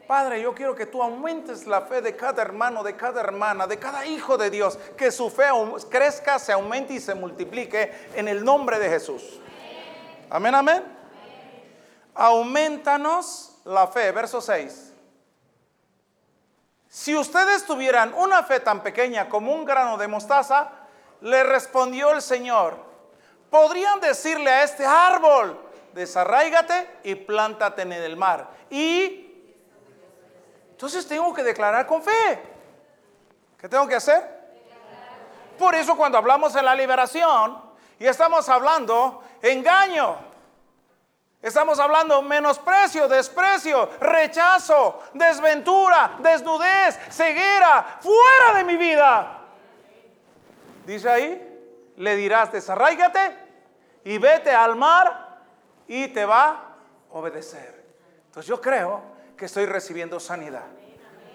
Padre, 0.07 0.39
yo 0.41 0.53
quiero 0.53 0.75
que 0.75 0.85
tú 0.85 1.01
aumentes 1.01 1.65
la 1.65 1.81
fe 1.81 2.01
de 2.01 2.15
cada 2.15 2.41
hermano, 2.41 2.83
de 2.83 2.95
cada 2.95 3.21
hermana, 3.21 3.65
de 3.65 3.79
cada 3.79 4.05
hijo 4.05 4.37
de 4.37 4.51
Dios, 4.51 4.77
que 4.95 5.11
su 5.11 5.31
fe 5.31 5.45
crezca, 5.89 6.37
se 6.37 6.51
aumente 6.51 6.93
y 6.93 6.99
se 6.99 7.15
multiplique 7.15 8.09
en 8.13 8.27
el 8.27 8.43
nombre 8.43 8.77
de 8.77 8.89
Jesús. 8.89 9.39
Amén, 10.29 10.53
amén. 10.53 10.83
Aumentanos 12.13 13.57
la 13.65 13.87
fe, 13.87 14.11
verso 14.11 14.41
6. 14.41 14.93
Si 16.87 17.15
ustedes 17.15 17.65
tuvieran 17.65 18.13
una 18.13 18.43
fe 18.43 18.59
tan 18.59 18.83
pequeña 18.83 19.27
como 19.27 19.53
un 19.53 19.65
grano 19.65 19.97
de 19.97 20.07
mostaza, 20.07 20.71
le 21.21 21.43
respondió 21.43 22.11
el 22.11 22.21
Señor, 22.21 22.77
podrían 23.49 23.99
decirle 23.99 24.51
a 24.51 24.63
este 24.63 24.85
árbol, 24.85 25.59
desarraígate 25.93 26.99
y 27.03 27.15
plántate 27.15 27.81
en 27.81 27.93
el 27.93 28.15
mar. 28.15 28.49
Y 28.69 29.24
entonces 30.75 31.07
tengo 31.07 31.33
que 31.33 31.41
declarar 31.41 31.87
con 31.87 32.03
fe. 32.03 32.43
¿Qué 33.57 33.69
tengo 33.69 33.87
que 33.87 33.95
hacer? 33.95 34.29
Por 35.57 35.73
eso 35.73 35.95
cuando 35.95 36.17
hablamos 36.17 36.53
en 36.57 36.65
la 36.65 36.75
liberación 36.75 37.61
y 37.97 38.05
estamos 38.05 38.49
hablando 38.49 39.23
engaño, 39.41 40.17
estamos 41.41 41.79
hablando 41.79 42.21
menosprecio, 42.21 43.07
desprecio, 43.07 43.89
rechazo, 44.01 45.01
desventura, 45.13 46.17
desnudez, 46.19 46.99
ceguera, 47.09 47.97
fuera 48.01 48.57
de 48.57 48.65
mi 48.65 48.75
vida. 48.75 49.43
Dice 50.85 51.09
ahí, 51.09 51.93
le 51.95 52.17
dirás, 52.17 52.51
desarraígate 52.51 53.33
y 54.03 54.17
vete 54.17 54.51
al 54.51 54.75
mar 54.75 55.37
y 55.87 56.09
te 56.09 56.25
va 56.25 56.49
a 56.49 57.17
obedecer. 57.17 57.81
Entonces 58.25 58.49
yo 58.49 58.59
creo 58.59 59.14
que 59.37 59.45
estoy 59.45 59.65
recibiendo 59.65 60.19
sanidad. 60.19 60.65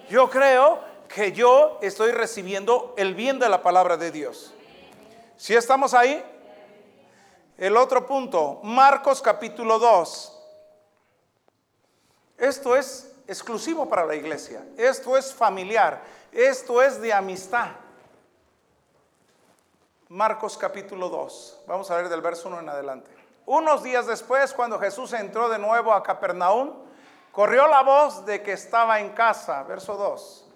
Yo 0.09 0.29
creo 0.31 0.81
que 1.09 1.33
yo 1.33 1.79
estoy 1.83 2.13
recibiendo 2.13 2.95
el 2.97 3.15
bien 3.15 3.39
de 3.39 3.49
la 3.49 3.63
palabra 3.63 3.97
de 3.97 4.11
Dios. 4.11 4.55
Si 5.37 5.55
estamos 5.55 5.95
ahí, 5.95 6.25
el 7.59 7.77
otro 7.77 8.07
punto, 8.07 8.61
Marcos 8.63 9.21
capítulo 9.21 9.79
2. 9.79 10.37
Esto 12.39 12.75
es 12.75 13.15
exclusivo 13.27 13.89
para 13.89 14.07
la 14.07 14.15
iglesia, 14.15 14.65
esto 14.77 15.17
es 15.17 15.33
familiar, 15.33 16.03
esto 16.33 16.83
es 16.83 17.01
de 17.01 17.13
amistad. 17.13 17.69
Marcos 20.09 20.57
capítulo 20.57 21.09
2, 21.09 21.63
vamos 21.67 21.91
a 21.91 21.97
ver 21.97 22.09
del 22.09 22.21
verso 22.21 22.49
1 22.49 22.61
en 22.61 22.69
adelante. 22.69 23.11
Unos 23.47 23.83
días 23.83 24.07
después, 24.07 24.53
cuando 24.53 24.79
Jesús 24.79 25.13
entró 25.13 25.49
de 25.49 25.59
nuevo 25.59 25.93
a 25.93 26.03
Capernaum, 26.03 26.90
Corrió 27.33 27.69
la 27.69 27.83
voz 27.83 28.27
de 28.27 28.43
que 28.43 28.53
estaba 28.53 29.01
en 29.01 29.11
casa, 29.11 29.63
verso 29.63 29.97
2. 29.97 30.47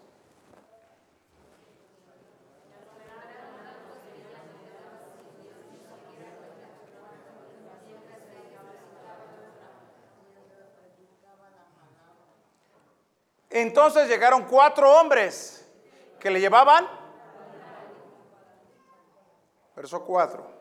Entonces 13.51 14.09
llegaron 14.09 14.47
cuatro 14.47 14.91
hombres 14.99 15.65
que 16.19 16.29
le 16.29 16.41
llevaban, 16.41 16.89
verso 19.77 20.05
4. 20.05 20.54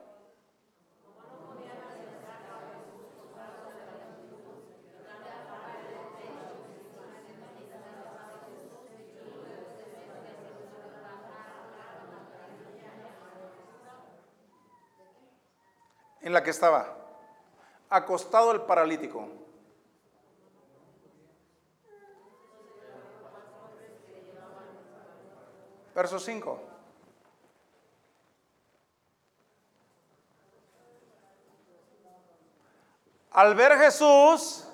En 16.24 16.34
la 16.34 16.42
que 16.42 16.50
estaba, 16.50 16.98
acostado 17.90 18.52
el 18.52 18.62
paralítico. 18.62 19.28
Verso 25.94 26.18
5. 26.18 26.60
Al 33.32 33.56
ver 33.56 33.78
Jesús, 33.78 34.66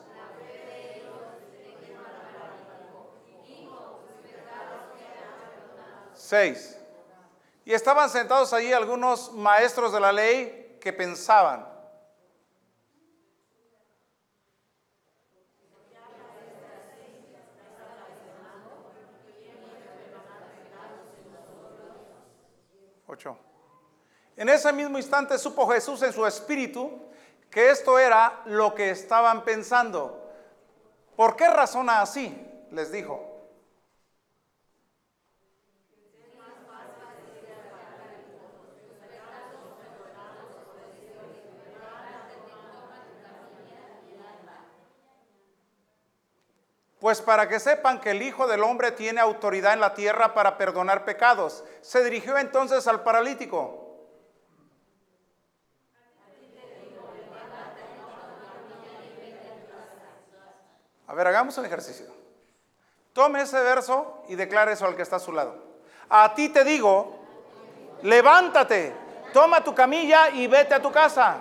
seis. 6.13 6.77
Y 7.65 7.73
estaban 7.73 8.09
sentados 8.09 8.53
allí 8.53 8.71
algunos 8.71 9.31
maestros 9.33 9.91
de 9.91 9.99
la 9.99 10.11
ley 10.11 10.68
que 10.79 10.93
pensaban. 10.93 11.67
Ocho. 23.07 23.37
En 24.37 24.47
ese 24.49 24.71
mismo 24.71 24.97
instante 24.97 25.37
supo 25.37 25.67
Jesús 25.67 26.01
en 26.03 26.13
su 26.13 26.25
espíritu 26.25 27.09
que 27.49 27.71
esto 27.71 27.97
era 27.97 28.41
lo 28.45 28.73
que 28.75 28.91
estaban 28.91 29.43
pensando. 29.43 30.31
¿Por 31.15 31.35
qué 31.35 31.49
razona 31.49 32.01
así? 32.01 32.33
Les 32.71 32.91
dijo. 32.91 33.28
Pues 46.99 47.21
para 47.21 47.47
que 47.47 47.59
sepan 47.59 48.01
que 48.01 48.11
el 48.11 48.21
Hijo 48.21 48.45
del 48.47 48.61
Hombre 48.61 48.91
tiene 48.91 49.21
autoridad 49.21 49.73
en 49.73 49.79
la 49.79 49.93
tierra 49.93 50.33
para 50.33 50.57
perdonar 50.57 51.05
pecados. 51.05 51.63
Se 51.81 52.03
dirigió 52.03 52.37
entonces 52.37 52.87
al 52.87 53.03
paralítico. 53.03 53.85
A 61.07 61.13
ver, 61.13 61.25
hagamos 61.25 61.57
un 61.57 61.65
ejercicio. 61.65 62.05
Tome 63.13 63.41
ese 63.41 63.59
verso 63.61 64.23
y 64.27 64.35
declare 64.35 64.73
eso 64.73 64.85
al 64.85 64.95
que 64.95 65.01
está 65.01 65.15
a 65.15 65.19
su 65.19 65.31
lado. 65.31 65.55
A 66.09 66.35
ti 66.35 66.49
te 66.49 66.63
digo, 66.63 67.17
levántate, 68.03 68.93
toma 69.33 69.63
tu 69.63 69.73
camilla 69.73 70.29
y 70.29 70.47
vete 70.47 70.75
a 70.75 70.81
tu 70.81 70.91
casa. 70.91 71.37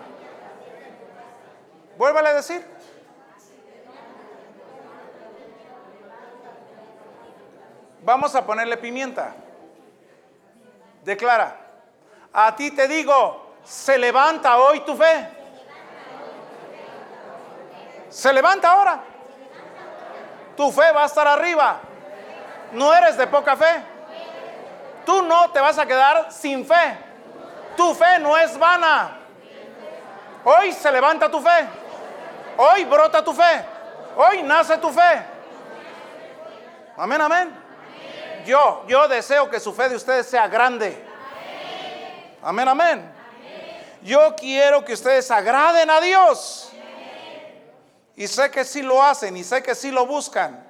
Vuélvale 1.99 2.29
a 2.29 2.35
decir. 2.35 2.65
Vamos 8.03 8.35
a 8.35 8.45
ponerle 8.45 8.77
pimienta. 8.77 9.35
Declara, 11.05 11.57
a 12.33 12.55
ti 12.55 12.71
te 12.71 12.87
digo, 12.87 13.55
se 13.65 13.99
levanta 13.99 14.59
hoy 14.59 14.81
tu 14.81 14.97
fe. 14.97 15.29
Se 18.09 18.33
levanta 18.33 18.71
ahora. 18.71 19.01
Tu 20.57 20.73
fe 20.73 20.93
va 20.93 21.03
a 21.03 21.07
estar 21.07 21.27
arriba. 21.27 21.81
No 22.73 22.93
eres 22.93 23.17
de 23.17 23.27
poca 23.27 23.57
fe. 23.57 23.83
Tú 25.05 25.23
no 25.23 25.51
te 25.51 25.61
vas 25.61 25.79
a 25.79 25.87
quedar 25.87 26.33
sin 26.33 26.67
fe. 26.67 26.97
Tu 27.77 27.95
fe 27.95 28.19
no 28.19 28.37
es 28.37 28.59
vana. 28.59 29.19
Hoy 30.45 30.73
se 30.73 30.91
levanta 30.91 31.31
tu 31.31 31.41
fe. 31.41 31.67
Hoy 32.57 32.85
brota 32.85 33.23
tu 33.23 33.33
fe. 33.33 33.65
Hoy 34.17 34.43
nace 34.43 34.77
tu 34.79 34.91
fe. 34.91 35.23
Amén, 36.97 37.21
amén. 37.21 37.68
Yo, 38.47 38.85
yo 38.87 39.09
deseo 39.09 39.49
que 39.51 39.61
su 39.61 39.73
fe 39.73 39.89
de 39.89 39.97
ustedes 39.97 40.27
sea 40.27 40.49
grande. 40.49 41.05
Amén, 42.43 42.69
amén. 42.69 43.13
Yo 44.03 44.35
quiero 44.37 44.85
que 44.85 44.93
ustedes 44.93 45.31
agraden 45.31 45.91
a 45.91 46.01
Dios. 46.01 46.73
Y 48.17 48.27
sé 48.27 48.51
que 48.51 48.65
sí 48.65 48.83
lo 48.83 49.03
hacen 49.03 49.37
y 49.37 49.45
sé 49.45 49.63
que 49.63 49.75
sí 49.75 49.91
lo 49.91 50.07
buscan. 50.07 50.67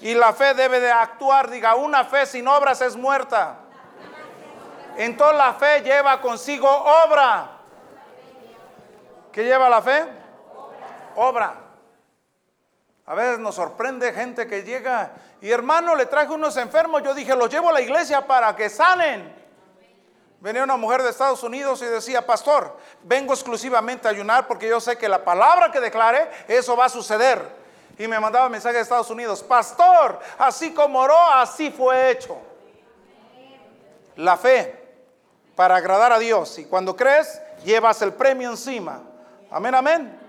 Y 0.00 0.14
la 0.14 0.32
fe 0.32 0.54
debe 0.54 0.80
de 0.80 0.90
actuar. 0.90 1.48
Diga, 1.48 1.74
una 1.74 2.04
fe 2.04 2.26
sin 2.26 2.48
obras 2.48 2.80
es 2.80 2.96
muerta. 2.96 3.58
Entonces 4.96 5.38
la 5.38 5.54
fe 5.54 5.80
lleva 5.82 6.20
consigo 6.20 6.68
obra. 6.68 7.50
¿Qué 9.32 9.44
lleva 9.44 9.68
la 9.68 9.80
fe? 9.80 10.04
Obra. 11.16 11.54
A 13.06 13.14
veces 13.14 13.38
nos 13.40 13.56
sorprende 13.56 14.12
gente 14.12 14.46
que 14.46 14.62
llega 14.62 15.12
y 15.40 15.50
hermano 15.50 15.94
le 15.96 16.06
traje 16.06 16.32
unos 16.32 16.56
enfermos. 16.56 17.02
Yo 17.02 17.14
dije, 17.14 17.34
los 17.34 17.50
llevo 17.50 17.70
a 17.70 17.72
la 17.72 17.80
iglesia 17.80 18.26
para 18.26 18.54
que 18.54 18.68
sanen. 18.68 19.42
Venía 20.40 20.64
una 20.64 20.76
mujer 20.76 21.02
de 21.02 21.10
Estados 21.10 21.42
Unidos 21.42 21.82
y 21.82 21.86
decía, 21.86 22.24
pastor, 22.24 22.76
vengo 23.02 23.32
exclusivamente 23.32 24.08
a 24.08 24.10
ayunar 24.10 24.46
porque 24.46 24.68
yo 24.68 24.80
sé 24.80 24.96
que 24.96 25.08
la 25.08 25.24
palabra 25.24 25.70
que 25.70 25.80
declare, 25.80 26.30
eso 26.48 26.76
va 26.76 26.86
a 26.86 26.88
suceder. 26.88 27.40
Y 27.98 28.08
me 28.08 28.18
mandaba 28.18 28.48
mensaje 28.48 28.76
de 28.76 28.82
Estados 28.82 29.10
Unidos, 29.10 29.42
pastor, 29.42 30.18
así 30.38 30.72
como 30.72 31.00
oró, 31.00 31.18
así 31.34 31.70
fue 31.70 32.10
hecho. 32.10 32.38
La 34.16 34.36
fe 34.36 34.82
para 35.54 35.76
agradar 35.76 36.12
a 36.12 36.18
Dios. 36.18 36.58
Y 36.58 36.64
cuando 36.64 36.96
crees, 36.96 37.40
llevas 37.64 38.00
el 38.02 38.12
premio 38.12 38.50
encima. 38.50 39.00
Amén, 39.50 39.74
amén. 39.74 40.21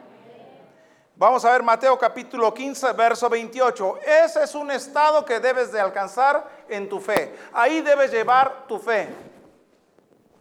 Vamos 1.15 1.45
a 1.45 1.51
ver 1.51 1.61
Mateo 1.61 1.97
capítulo 1.97 2.51
15, 2.51 2.91
verso 2.93 3.29
28. 3.29 3.99
Ese 4.25 4.43
es 4.43 4.55
un 4.55 4.71
estado 4.71 5.23
que 5.23 5.39
debes 5.39 5.71
de 5.71 5.79
alcanzar 5.79 6.49
en 6.67 6.89
tu 6.89 6.99
fe. 6.99 7.35
Ahí 7.53 7.81
debes 7.81 8.11
llevar 8.11 8.65
tu 8.67 8.79
fe. 8.79 9.07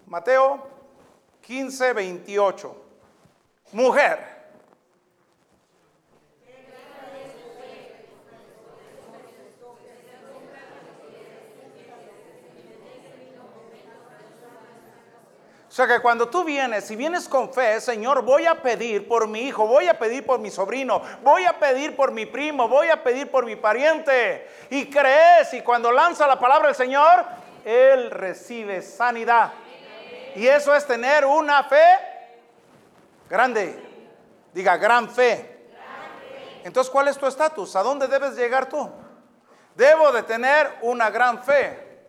Mateo 0.07 0.67
15, 1.43 1.93
28. 1.93 2.77
Mujer. 3.73 4.32
O 15.73 15.75
sea 15.75 15.87
que 15.87 16.01
cuando 16.01 16.29
tú 16.29 16.45
vienes, 16.45 16.85
si 16.85 16.97
vienes 16.97 17.27
con 17.27 17.51
fe, 17.51 17.81
Señor, 17.81 18.21
voy 18.21 18.45
a 18.45 18.61
pedir 18.61 19.09
por 19.09 19.27
mi 19.27 19.41
hijo, 19.41 19.67
voy 19.67 19.89
a 19.89 19.99
pedir 19.99 20.27
por 20.27 20.39
mi 20.39 20.51
sobrino, 20.51 21.01
voy 21.23 21.47
a 21.47 21.59
pedir 21.59 21.97
por 21.97 22.13
mi 22.13 22.27
primo, 22.27 22.69
voy 22.69 22.91
a 22.91 23.03
pedir 23.03 23.31
por 23.31 23.47
mi 23.47 23.57
pariente, 23.57 24.51
y 24.69 24.91
crees, 24.91 25.55
y 25.55 25.63
cuando 25.63 25.91
lanza 25.91 26.27
la 26.27 26.39
palabra 26.39 26.67
del 26.67 26.77
Señor, 26.77 27.25
Él 27.65 28.11
recibe 28.11 28.83
sanidad. 28.83 29.51
Y 30.37 30.47
eso 30.47 30.75
es 30.75 30.87
tener 30.87 31.25
una 31.25 31.65
fe 31.65 31.83
grande. 33.31 33.83
Diga, 34.53 34.77
gran 34.77 35.09
fe. 35.09 35.71
Entonces, 36.65 36.91
¿cuál 36.91 37.09
es 37.09 37.17
tu 37.17 37.27
estatus? 37.27 37.75
¿A 37.77 37.83
dónde 37.83 38.09
debes 38.09 38.37
llegar 38.37 38.69
tú? 38.69 38.91
Debo 39.75 40.13
de 40.13 40.23
tener 40.23 40.71
una 40.83 41.09
gran 41.09 41.43
fe. 41.43 42.05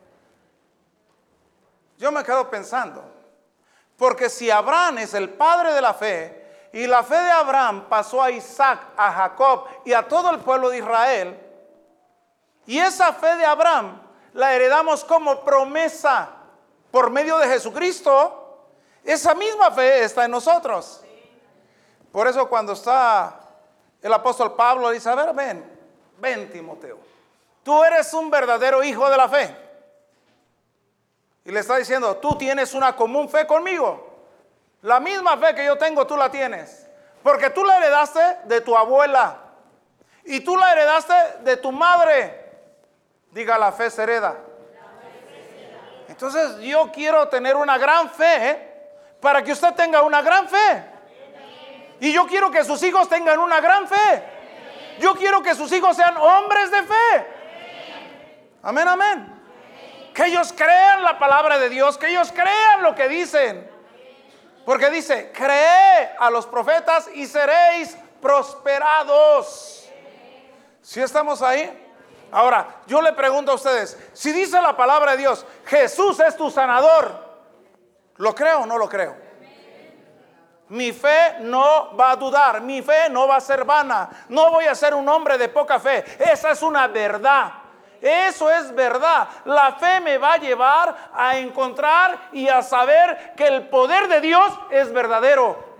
Yo 1.98 2.12
me 2.12 2.26
quedo 2.26 2.50
pensando, 2.50 3.13
porque 3.98 4.30
si 4.30 4.50
Abraham 4.50 5.00
es 5.00 5.14
el 5.14 5.30
padre 5.30 5.74
de 5.74 5.82
la 5.82 5.94
fe, 5.94 6.42
y 6.74 6.88
la 6.88 7.04
fe 7.04 7.16
de 7.16 7.30
Abraham 7.32 7.86
pasó 7.88 8.22
a 8.22 8.32
Isaac, 8.32 8.80
a 8.98 9.12
Jacob 9.12 9.66
y 9.86 9.94
a 9.94 10.08
todo 10.08 10.32
el 10.32 10.40
pueblo 10.40 10.70
de 10.70 10.80
Israel, 10.80 11.40
y 12.66 12.80
esa 12.80 13.14
fe 13.14 13.36
de 13.36 13.46
Abraham 13.46 14.02
la 14.34 14.54
heredamos 14.54 15.04
como 15.04 15.42
promesa 15.42 16.30
por 16.90 17.12
medio 17.12 17.38
de 17.38 17.48
Jesucristo, 17.48 18.68
esa 19.04 19.36
misma 19.36 19.70
fe 19.72 20.04
está 20.04 20.26
en 20.26 20.32
nosotros. 20.32 21.04
Por 22.12 22.28
eso 22.28 22.48
cuando 22.48 22.74
está 22.74 23.40
el 24.02 24.14
apóstol 24.14 24.54
Pablo 24.54 24.90
dice, 24.90 25.10
a 25.10 25.16
ver, 25.16 25.34
ven, 25.34 25.64
ven 26.20 26.52
Timoteo, 26.52 27.00
tú 27.64 27.84
eres 27.84 28.14
un 28.14 28.30
verdadero 28.30 28.84
hijo 28.84 29.10
de 29.10 29.18
la 29.18 29.30
fe. 29.30 29.63
Y 31.46 31.52
le 31.52 31.60
está 31.60 31.78
diciendo, 31.78 32.18
tú 32.18 32.38
tienes 32.38 32.74
una 32.74 32.96
común 32.96 33.30
fe 33.30 33.46
conmigo. 33.46 34.12
La 34.82 35.00
misma 35.00 35.38
fe 35.38 35.54
que 35.56 35.66
yo 35.66 35.78
tengo, 35.78 36.08
tú 36.08 36.16
la 36.16 36.30
tienes. 36.30 36.88
Porque 37.22 37.50
tú 37.50 37.64
la 37.64 37.78
heredaste 37.78 38.20
de 38.46 38.62
tu 38.62 38.76
abuela. 38.76 39.38
Y 40.26 40.40
tú 40.42 40.56
la 40.58 40.72
heredaste 40.72 41.14
de 41.42 41.58
tu 41.58 41.72
madre. 41.72 42.52
Diga, 43.32 43.58
la 43.58 43.72
fe 43.72 43.90
se 43.90 44.04
hereda. 44.04 44.38
Entonces 46.08 46.60
yo 46.60 46.92
quiero 46.92 47.28
tener 47.30 47.56
una 47.56 47.78
gran 47.78 48.10
fe 48.10 48.72
para 49.20 49.42
que 49.42 49.52
usted 49.54 49.74
tenga 49.74 50.02
una 50.02 50.22
gran 50.22 50.48
fe. 50.48 50.84
Y 52.00 52.12
yo 52.12 52.28
quiero 52.28 52.52
que 52.52 52.64
sus 52.64 52.84
hijos 52.84 53.08
tengan 53.08 53.40
una 53.40 53.60
gran 53.62 53.88
fe. 53.88 54.24
Yo 55.00 55.16
quiero 55.16 55.42
que 55.42 55.56
sus 55.56 55.72
hijos 55.72 55.96
sean 55.96 56.16
hombres 56.18 56.70
de 56.72 56.84
fe. 56.84 57.28
Amén, 58.62 58.88
amén. 58.88 59.33
Que 60.14 60.26
ellos 60.26 60.54
crean 60.56 61.04
la 61.04 61.18
palabra 61.18 61.58
de 61.58 61.70
Dios, 61.70 61.98
que 61.98 62.08
ellos 62.08 62.32
crean 62.32 62.84
lo 62.84 62.94
que 62.94 63.08
dicen. 63.08 63.70
Porque 64.66 64.90
dice, 64.90 65.32
cree 65.34 66.16
a 66.20 66.30
los 66.30 66.46
profetas 66.46 67.10
y 67.14 67.26
seréis 67.26 67.98
prosperados. 68.22 69.90
Si 70.82 71.02
estamos 71.02 71.42
ahí? 71.42 71.80
Ahora, 72.32 72.68
yo 72.88 73.02
le 73.02 73.14
pregunto 73.14 73.52
a 73.52 73.56
ustedes, 73.56 73.98
si 74.14 74.32
dice 74.32 74.62
la 74.62 74.76
palabra 74.76 75.12
de 75.12 75.18
Dios, 75.18 75.46
Jesús 75.66 76.20
es 76.20 76.36
tu 76.36 76.50
sanador, 76.50 77.14
¿lo 78.16 78.34
creo 78.34 78.62
o 78.62 78.66
no 78.66 78.78
lo 78.78 78.90
creo? 78.90 79.16
Mi 80.70 80.92
fe 80.92 81.36
no 81.42 81.96
va 81.96 82.12
a 82.12 82.16
dudar, 82.16 82.62
mi 82.62 82.82
fe 82.82 83.10
no 83.10 83.28
va 83.28 83.36
a 83.36 83.42
ser 83.42 83.64
vana, 83.64 84.10
no 84.30 84.50
voy 84.50 84.66
a 84.66 84.74
ser 84.74 84.96
un 84.96 85.08
hombre 85.08 85.38
de 85.38 85.50
poca 85.50 85.80
fe, 85.80 86.04
esa 86.20 86.52
es 86.52 86.64
una 86.64 86.88
verdad. 86.88 87.63
Eso 88.04 88.52
es 88.52 88.76
verdad. 88.76 89.30
La 89.46 89.76
fe 89.76 90.02
me 90.02 90.18
va 90.18 90.34
a 90.34 90.38
llevar 90.38 90.94
a 91.14 91.38
encontrar 91.38 92.20
y 92.34 92.50
a 92.50 92.62
saber 92.62 93.34
que 93.38 93.48
el 93.48 93.70
poder 93.70 94.10
de 94.10 94.20
Dios 94.20 94.54
es 94.72 94.92
verdadero. 94.92 95.74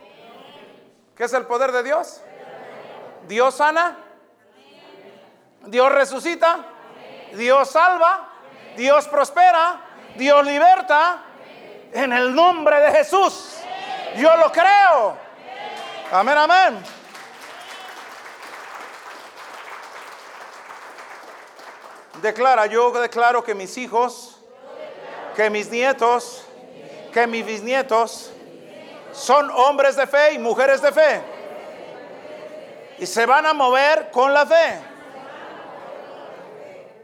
¿Qué 1.18 1.26
es 1.26 1.34
el 1.34 1.46
poder 1.46 1.74
de 1.74 1.84
Dios? 1.84 2.22
Dios 3.28 3.56
sana, 3.56 3.98
Dios 5.66 5.92
resucita, 5.92 6.60
Dios 7.34 7.70
salva, 7.70 8.30
Dios 8.78 9.06
prospera, 9.10 9.82
Dios 10.16 10.46
liberta. 10.46 11.24
En 11.92 12.12
el 12.12 12.34
nombre 12.34 12.80
de 12.80 12.92
Jesús. 12.92 13.60
Yo 14.16 14.36
lo 14.38 14.52
creo. 14.52 15.16
Amén, 16.12 16.38
amén. 16.38 17.03
Declara, 22.24 22.68
yo 22.68 22.90
declaro 22.92 23.44
que 23.44 23.54
mis 23.54 23.78
hijos, 23.78 24.38
que 25.36 25.50
mis 25.50 25.70
nietos, 25.70 26.46
que 27.12 27.28
mis 27.28 27.46
bisnietos 27.46 28.32
son 29.12 29.52
hombres 29.52 29.98
de 29.98 30.08
fe 30.08 30.32
y 30.32 30.40
mujeres 30.40 30.82
de 30.82 30.94
fe. 30.94 31.22
Y 33.00 33.06
se 33.06 33.26
van 33.26 33.46
a 33.46 33.54
mover 33.54 34.10
con 34.10 34.34
la 34.34 34.46
fe. 34.46 34.80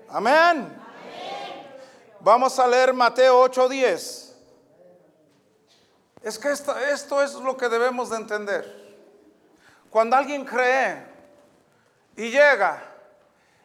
Amén. 0.08 0.82
Vamos 2.22 2.58
a 2.58 2.66
leer 2.66 2.94
Mateo 2.94 3.44
8:10. 3.44 4.34
Es 6.24 6.40
que 6.40 6.50
esto, 6.50 6.78
esto 6.78 7.22
es 7.22 7.34
lo 7.34 7.58
que 7.58 7.68
debemos 7.68 8.10
de 8.10 8.16
entender. 8.16 8.98
Cuando 9.90 10.16
alguien 10.16 10.46
cree 10.46 11.10
Y 12.16 12.32
llega 12.32 12.84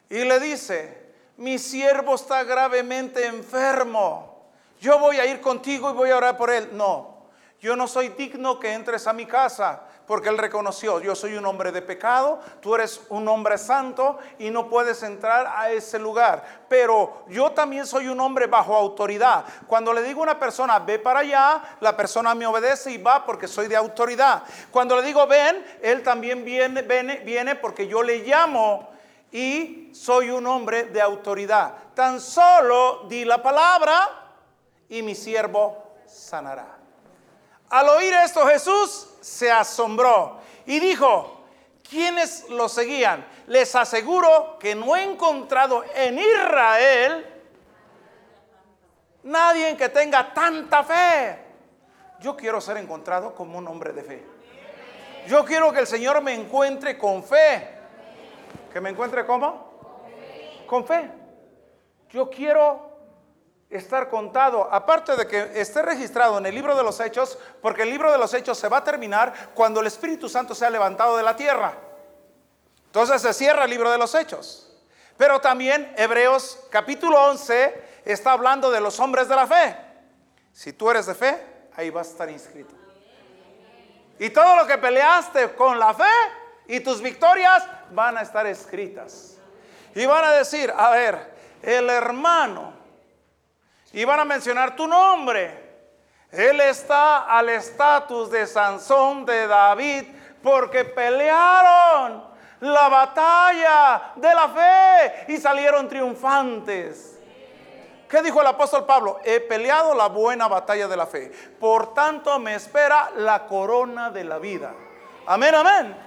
y 0.08 0.24
le 0.24 0.38
dice, 0.38 1.03
mi 1.36 1.58
siervo 1.58 2.14
está 2.14 2.44
gravemente 2.44 3.26
enfermo. 3.26 4.48
Yo 4.80 4.98
voy 4.98 5.18
a 5.18 5.26
ir 5.26 5.40
contigo 5.40 5.90
y 5.90 5.94
voy 5.94 6.10
a 6.10 6.16
orar 6.16 6.36
por 6.36 6.50
él. 6.50 6.70
No, 6.72 7.14
yo 7.60 7.76
no 7.76 7.88
soy 7.88 8.08
digno 8.10 8.60
que 8.60 8.72
entres 8.72 9.06
a 9.06 9.12
mi 9.12 9.26
casa 9.26 9.82
porque 10.06 10.28
él 10.28 10.36
reconoció, 10.36 11.00
yo 11.00 11.14
soy 11.14 11.34
un 11.34 11.46
hombre 11.46 11.72
de 11.72 11.80
pecado, 11.80 12.38
tú 12.60 12.74
eres 12.74 13.00
un 13.08 13.26
hombre 13.26 13.56
santo 13.56 14.18
y 14.38 14.50
no 14.50 14.68
puedes 14.68 15.02
entrar 15.02 15.46
a 15.46 15.70
ese 15.70 15.98
lugar. 15.98 16.44
Pero 16.68 17.24
yo 17.28 17.52
también 17.52 17.86
soy 17.86 18.08
un 18.08 18.20
hombre 18.20 18.46
bajo 18.46 18.76
autoridad. 18.76 19.44
Cuando 19.66 19.94
le 19.94 20.02
digo 20.02 20.20
a 20.20 20.24
una 20.24 20.38
persona, 20.38 20.78
ve 20.78 20.98
para 20.98 21.20
allá, 21.20 21.76
la 21.80 21.96
persona 21.96 22.34
me 22.34 22.46
obedece 22.46 22.92
y 22.92 22.98
va 22.98 23.24
porque 23.24 23.48
soy 23.48 23.66
de 23.66 23.76
autoridad. 23.76 24.42
Cuando 24.70 24.96
le 24.96 25.02
digo, 25.02 25.26
ven, 25.26 25.64
él 25.80 26.02
también 26.02 26.44
viene, 26.44 26.82
viene, 26.82 27.16
viene 27.20 27.54
porque 27.54 27.86
yo 27.86 28.02
le 28.02 28.18
llamo 28.18 28.93
y 29.34 29.90
soy 29.92 30.30
un 30.30 30.46
hombre 30.46 30.84
de 30.84 31.02
autoridad. 31.02 31.74
Tan 31.92 32.20
solo 32.20 33.04
di 33.08 33.24
la 33.24 33.42
palabra 33.42 34.08
y 34.88 35.02
mi 35.02 35.16
siervo 35.16 35.96
sanará. 36.06 36.78
Al 37.68 37.88
oír 37.88 38.14
esto 38.14 38.46
Jesús 38.46 39.08
se 39.20 39.50
asombró 39.50 40.38
y 40.66 40.78
dijo, 40.78 41.46
¿quiénes 41.82 42.48
lo 42.48 42.68
seguían? 42.68 43.26
Les 43.48 43.74
aseguro 43.74 44.56
que 44.60 44.76
no 44.76 44.94
he 44.94 45.02
encontrado 45.02 45.82
en 45.96 46.16
Israel 46.16 47.26
nadie 49.24 49.76
que 49.76 49.88
tenga 49.88 50.32
tanta 50.32 50.84
fe. 50.84 51.40
Yo 52.20 52.36
quiero 52.36 52.60
ser 52.60 52.76
encontrado 52.76 53.34
como 53.34 53.58
un 53.58 53.66
hombre 53.66 53.92
de 53.92 54.04
fe. 54.04 54.26
Yo 55.26 55.44
quiero 55.44 55.72
que 55.72 55.80
el 55.80 55.88
Señor 55.88 56.22
me 56.22 56.34
encuentre 56.34 56.96
con 56.96 57.24
fe. 57.24 57.73
¿Que 58.74 58.80
me 58.80 58.90
encuentre 58.90 59.24
cómo? 59.24 59.70
Con 60.66 60.84
fe. 60.84 61.08
Yo 62.10 62.28
quiero 62.28 62.90
estar 63.70 64.10
contado, 64.10 64.68
aparte 64.68 65.14
de 65.14 65.28
que 65.28 65.60
esté 65.60 65.80
registrado 65.80 66.38
en 66.38 66.46
el 66.46 66.56
libro 66.56 66.76
de 66.76 66.82
los 66.82 66.98
hechos, 66.98 67.38
porque 67.62 67.82
el 67.82 67.90
libro 67.90 68.10
de 68.10 68.18
los 68.18 68.34
hechos 68.34 68.58
se 68.58 68.66
va 68.68 68.78
a 68.78 68.82
terminar 68.82 69.52
cuando 69.54 69.78
el 69.78 69.86
Espíritu 69.86 70.28
Santo 70.28 70.56
sea 70.56 70.70
levantado 70.70 71.16
de 71.16 71.22
la 71.22 71.36
tierra. 71.36 71.72
Entonces 72.86 73.22
se 73.22 73.32
cierra 73.32 73.62
el 73.62 73.70
libro 73.70 73.92
de 73.92 73.98
los 73.98 74.12
hechos. 74.16 74.76
Pero 75.16 75.40
también 75.40 75.94
Hebreos 75.96 76.66
capítulo 76.68 77.26
11 77.26 78.00
está 78.04 78.32
hablando 78.32 78.72
de 78.72 78.80
los 78.80 78.98
hombres 78.98 79.28
de 79.28 79.36
la 79.36 79.46
fe. 79.46 79.76
Si 80.52 80.72
tú 80.72 80.90
eres 80.90 81.06
de 81.06 81.14
fe, 81.14 81.40
ahí 81.76 81.90
vas 81.90 82.08
a 82.08 82.10
estar 82.10 82.28
inscrito. 82.28 82.74
Y 84.18 84.30
todo 84.30 84.56
lo 84.56 84.66
que 84.66 84.78
peleaste 84.78 85.54
con 85.54 85.78
la 85.78 85.94
fe 85.94 86.42
y 86.66 86.80
tus 86.80 87.00
victorias 87.00 87.66
van 87.90 88.16
a 88.18 88.22
estar 88.22 88.46
escritas. 88.46 89.36
Y 89.94 90.06
van 90.06 90.24
a 90.24 90.32
decir, 90.32 90.72
a 90.76 90.90
ver, 90.90 91.34
el 91.62 91.88
hermano 91.88 92.84
y 93.94 94.04
van 94.04 94.20
a 94.20 94.24
mencionar 94.24 94.74
tu 94.74 94.86
nombre. 94.86 95.62
Él 96.30 96.60
está 96.60 97.20
al 97.20 97.48
estatus 97.48 98.28
de 98.28 98.44
Sansón, 98.46 99.24
de 99.24 99.46
David, 99.46 100.04
porque 100.42 100.84
pelearon 100.84 102.24
la 102.60 102.88
batalla 102.88 104.12
de 104.16 104.34
la 104.34 104.48
fe 104.48 105.32
y 105.32 105.36
salieron 105.36 105.88
triunfantes. 105.88 107.20
¿Qué 108.08 108.20
dijo 108.20 108.40
el 108.40 108.48
apóstol 108.48 108.84
Pablo? 108.84 109.20
He 109.24 109.40
peleado 109.40 109.94
la 109.94 110.08
buena 110.08 110.48
batalla 110.48 110.88
de 110.88 110.96
la 110.96 111.06
fe. 111.06 111.30
Por 111.60 111.94
tanto 111.94 112.38
me 112.40 112.56
espera 112.56 113.12
la 113.16 113.46
corona 113.46 114.10
de 114.10 114.24
la 114.24 114.38
vida. 114.38 114.74
Amén, 115.26 115.54
amén. 115.54 116.03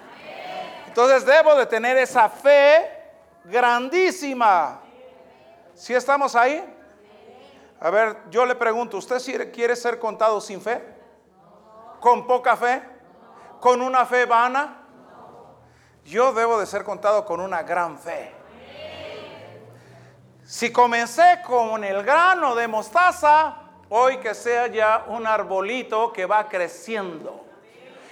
Entonces 0.97 1.27
debo 1.27 1.53
de 1.53 1.67
tener 1.67 1.95
esa 1.95 2.27
fe 2.27 2.89
grandísima. 3.43 4.81
Si 5.75 5.93
estamos 5.93 6.35
ahí? 6.35 6.75
A 7.79 7.91
ver, 7.91 8.17
yo 8.31 8.47
le 8.47 8.55
pregunto, 8.55 8.97
¿usted 8.97 9.51
quiere 9.51 9.75
ser 9.75 9.99
contado 9.99 10.41
sin 10.41 10.59
fe? 10.59 10.83
¿Con 11.99 12.25
poca 12.25 12.57
fe? 12.57 12.81
¿Con 13.59 13.83
una 13.83 14.07
fe 14.07 14.25
vana? 14.25 14.87
Yo 16.03 16.33
debo 16.33 16.59
de 16.59 16.65
ser 16.65 16.83
contado 16.83 17.23
con 17.25 17.41
una 17.41 17.61
gran 17.61 17.99
fe. 17.99 18.33
Si 20.45 20.71
comencé 20.71 21.43
con 21.45 21.83
el 21.83 22.01
grano 22.01 22.55
de 22.55 22.67
mostaza, 22.67 23.55
hoy 23.89 24.17
que 24.17 24.33
sea 24.33 24.65
ya 24.65 25.05
un 25.09 25.27
arbolito 25.27 26.11
que 26.11 26.25
va 26.25 26.49
creciendo 26.49 27.45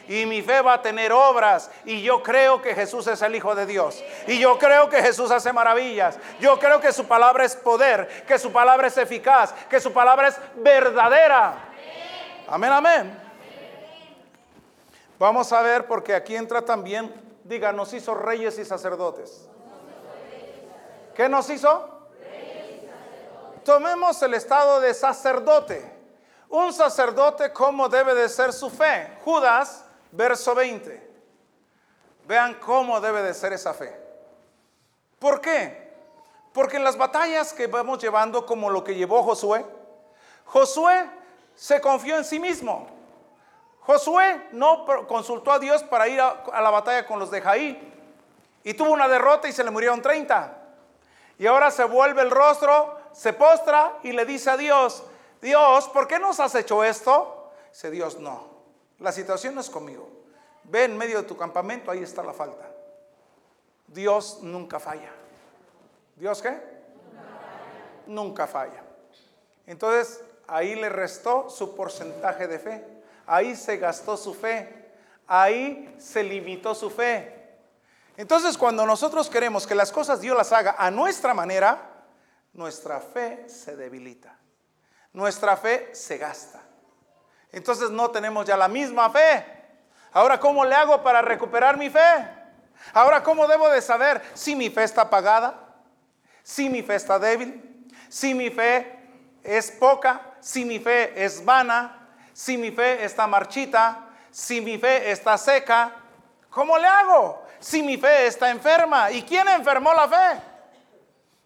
y 0.08 0.26
mi 0.26 0.42
fe 0.42 0.62
va 0.62 0.74
a 0.74 0.82
tener 0.82 1.12
obras 1.12 1.72
y 1.86 2.02
yo 2.02 2.22
creo 2.22 2.62
que 2.62 2.76
Jesús 2.76 3.08
es 3.08 3.22
el 3.22 3.36
Hijo 3.36 3.56
de 3.56 3.66
Dios 3.66 4.04
y 4.28 4.40
yo 4.40 4.58
creo 4.58 4.90
que 4.90 5.02
Jesús 5.02 5.32
hace 5.32 5.52
maravillas. 5.52 6.18
Yo 6.40 6.60
creo 6.60 6.80
que 6.80 6.92
su 6.92 7.08
palabra 7.08 7.46
es 7.46 7.56
poder, 7.56 8.26
que 8.26 8.38
su 8.38 8.52
palabra 8.52 8.88
es 8.88 8.98
eficaz, 8.98 9.54
que 9.70 9.80
su 9.80 9.92
palabra 9.92 10.28
es 10.28 10.40
verdadera. 10.56 11.56
Amén, 12.48 12.72
amén. 12.72 13.20
Vamos 15.18 15.52
a 15.54 15.62
ver 15.62 15.88
porque 15.88 16.14
aquí 16.14 16.36
entra 16.36 16.64
también, 16.64 17.14
diga, 17.44 17.72
nos 17.72 17.94
hizo 17.94 18.14
reyes 18.14 18.60
y 18.60 18.66
sacerdotes. 18.66 19.48
¿Qué 21.16 21.30
nos 21.30 21.50
hizo? 21.50 21.90
Tomemos 23.64 24.22
el 24.22 24.34
estado 24.34 24.82
de 24.82 24.94
sacerdote. 24.94 25.94
Un 26.50 26.72
sacerdote, 26.74 27.52
¿cómo 27.52 27.90
debe 27.90 28.14
de 28.14 28.30
ser 28.30 28.54
su 28.54 28.70
fe? 28.70 29.18
Judas 29.24 29.85
verso 30.16 30.56
20. 30.56 31.16
Vean 32.28 32.56
cómo 32.56 33.00
debe 33.00 33.22
de 33.22 33.34
ser 33.34 33.54
esa 33.54 33.74
fe. 33.74 33.96
¿Por 35.20 35.42
qué? 35.42 35.94
Porque 36.54 36.78
en 36.78 36.84
las 36.84 36.98
batallas 36.98 37.54
que 37.54 37.68
vamos 37.68 38.02
llevando, 38.02 38.46
como 38.46 38.70
lo 38.70 38.84
que 38.84 38.96
llevó 38.96 39.24
Josué, 39.24 39.66
Josué 40.46 41.10
se 41.56 41.82
confió 41.82 42.18
en 42.18 42.24
sí 42.24 42.40
mismo. 42.40 42.88
Josué 43.82 44.48
no 44.52 44.86
consultó 45.08 45.52
a 45.52 45.60
Dios 45.60 45.84
para 45.84 46.08
ir 46.08 46.20
a, 46.20 46.62
la 46.62 46.70
batalla 46.70 47.06
con 47.06 47.20
los 47.20 47.30
de 47.30 47.42
Jaí. 47.42 47.94
Y 48.64 48.74
tuvo 48.74 48.92
una 48.92 49.08
derrota 49.08 49.48
y 49.48 49.52
se 49.52 49.64
le 49.64 49.70
murieron 49.70 50.02
30. 50.02 50.58
Y 51.38 51.46
ahora 51.46 51.70
se 51.70 51.84
vuelve 51.84 52.22
el 52.22 52.32
rostro, 52.32 52.98
se 53.12 53.34
postra 53.34 54.00
y 54.02 54.12
le 54.12 54.26
dice 54.26 54.50
a 54.50 54.58
Dios, 54.58 55.04
Dios, 55.42 55.88
¿por 55.90 56.08
qué 56.08 56.18
nos 56.18 56.40
has 56.40 56.56
hecho 56.56 56.84
esto? 56.84 57.52
Dice 57.72 57.92
Dios, 57.92 58.20
no. 58.20 58.55
La 59.00 59.12
situación 59.12 59.56
no 59.56 59.62
es 59.62 59.70
conmigo. 59.70 60.10
Ve 60.64 60.86
en 60.86 60.98
medio 60.98 61.22
de 61.22 61.28
tu 61.28 61.38
campamento, 61.38 61.92
ahí 61.92 62.02
está 62.02 62.24
la 62.24 62.34
falta. 62.34 62.70
Dios 63.88 64.40
nunca 64.42 64.80
falla. 64.80 65.12
¿Dios 66.16 66.42
qué? 66.42 66.60
Nunca 68.08 68.48
falla. 68.48 68.84
Entonces, 69.68 70.22
ahí 70.48 70.76
le 70.76 70.90
restó 70.90 71.50
su 71.50 71.76
porcentaje 71.76 72.48
de 72.48 72.60
fe. 72.60 72.86
Ahí 73.28 73.56
se 73.56 73.78
gastó 73.78 74.18
su 74.18 74.34
fe. 74.34 74.94
Ahí 75.28 75.96
se 76.00 76.24
limitó 76.24 76.74
su 76.74 76.90
fe. 76.90 77.58
Entonces, 78.18 78.58
cuando 78.58 78.86
nosotros 78.86 79.30
queremos 79.30 79.68
que 79.68 79.76
las 79.76 79.92
cosas 79.92 80.22
Dios 80.22 80.38
las 80.38 80.52
haga 80.54 80.76
a 80.78 80.90
nuestra 80.90 81.34
manera, 81.34 82.06
nuestra 82.54 83.02
fe 83.02 83.48
se 83.50 83.76
debilita. 83.76 84.38
Nuestra 85.12 85.58
fe 85.58 85.94
se 85.94 86.18
gasta 86.18 86.62
entonces 87.52 87.90
no 87.90 88.12
tenemos 88.12 88.46
ya 88.46 88.58
la 88.58 88.68
misma 88.68 89.10
fe. 89.10 89.46
Ahora, 90.12 90.40
¿cómo 90.40 90.64
le 90.64 90.76
hago 90.76 91.04
para 91.04 91.22
recuperar 91.22 91.78
mi 91.78 91.90
fe? 91.90 92.00
Ahora, 92.94 93.24
¿cómo 93.24 93.48
debo 93.48 93.70
de 93.70 93.82
saber 93.82 94.22
si 94.34 94.56
mi 94.56 94.70
fe 94.70 94.84
está 94.84 95.04
apagada? 95.04 95.56
Si 96.44 96.70
mi 96.70 96.82
fe 96.82 96.96
está 96.96 97.20
débil? 97.20 97.90
Si 98.10 98.34
mi 98.34 98.50
fe 98.50 99.00
es 99.44 99.72
poca? 99.72 100.22
Si 100.40 100.64
mi 100.64 100.80
fe 100.80 101.24
es 101.24 101.44
vana? 101.44 102.08
Si 102.34 102.58
mi 102.58 102.72
fe 102.72 103.04
está 103.04 103.28
marchita? 103.28 104.10
Si 104.32 104.62
mi 104.62 104.78
fe 104.78 105.12
está 105.12 105.38
seca? 105.38 105.92
¿Cómo 106.50 106.78
le 106.78 106.88
hago? 106.88 107.46
Si 107.60 107.82
mi 107.82 107.98
fe 107.98 108.28
está 108.28 108.50
enferma. 108.50 109.12
¿Y 109.12 109.24
quién 109.24 109.48
enfermó 109.48 109.94
la 109.94 110.08
fe? 110.08 110.42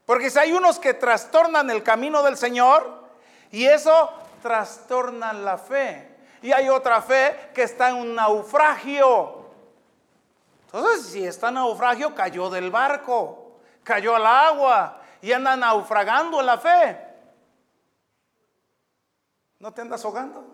Porque 0.05 0.29
si 0.29 0.39
hay 0.39 0.51
unos 0.51 0.79
que 0.79 0.93
trastornan 0.93 1.69
el 1.69 1.83
camino 1.83 2.23
del 2.23 2.35
Señor 2.35 3.07
y 3.51 3.65
eso 3.65 4.11
trastornan 4.39 5.43
la 5.43 5.57
fe. 5.57 6.17
Y 6.41 6.51
hay 6.51 6.69
otra 6.69 7.01
fe 7.01 7.51
que 7.53 7.63
está 7.63 7.89
en 7.89 7.95
un 7.95 8.15
naufragio. 8.15 9.45
Entonces, 10.65 11.07
si 11.07 11.25
está 11.25 11.49
en 11.49 11.55
naufragio, 11.55 12.13
cayó 12.15 12.49
del 12.49 12.71
barco, 12.71 13.59
cayó 13.83 14.15
al 14.15 14.25
agua 14.25 15.01
y 15.21 15.31
anda 15.31 15.55
naufragando 15.55 16.39
en 16.39 16.45
la 16.45 16.57
fe. 16.57 16.97
¿No 19.59 19.73
te 19.73 19.81
andas 19.81 20.03
ahogando? 20.05 20.45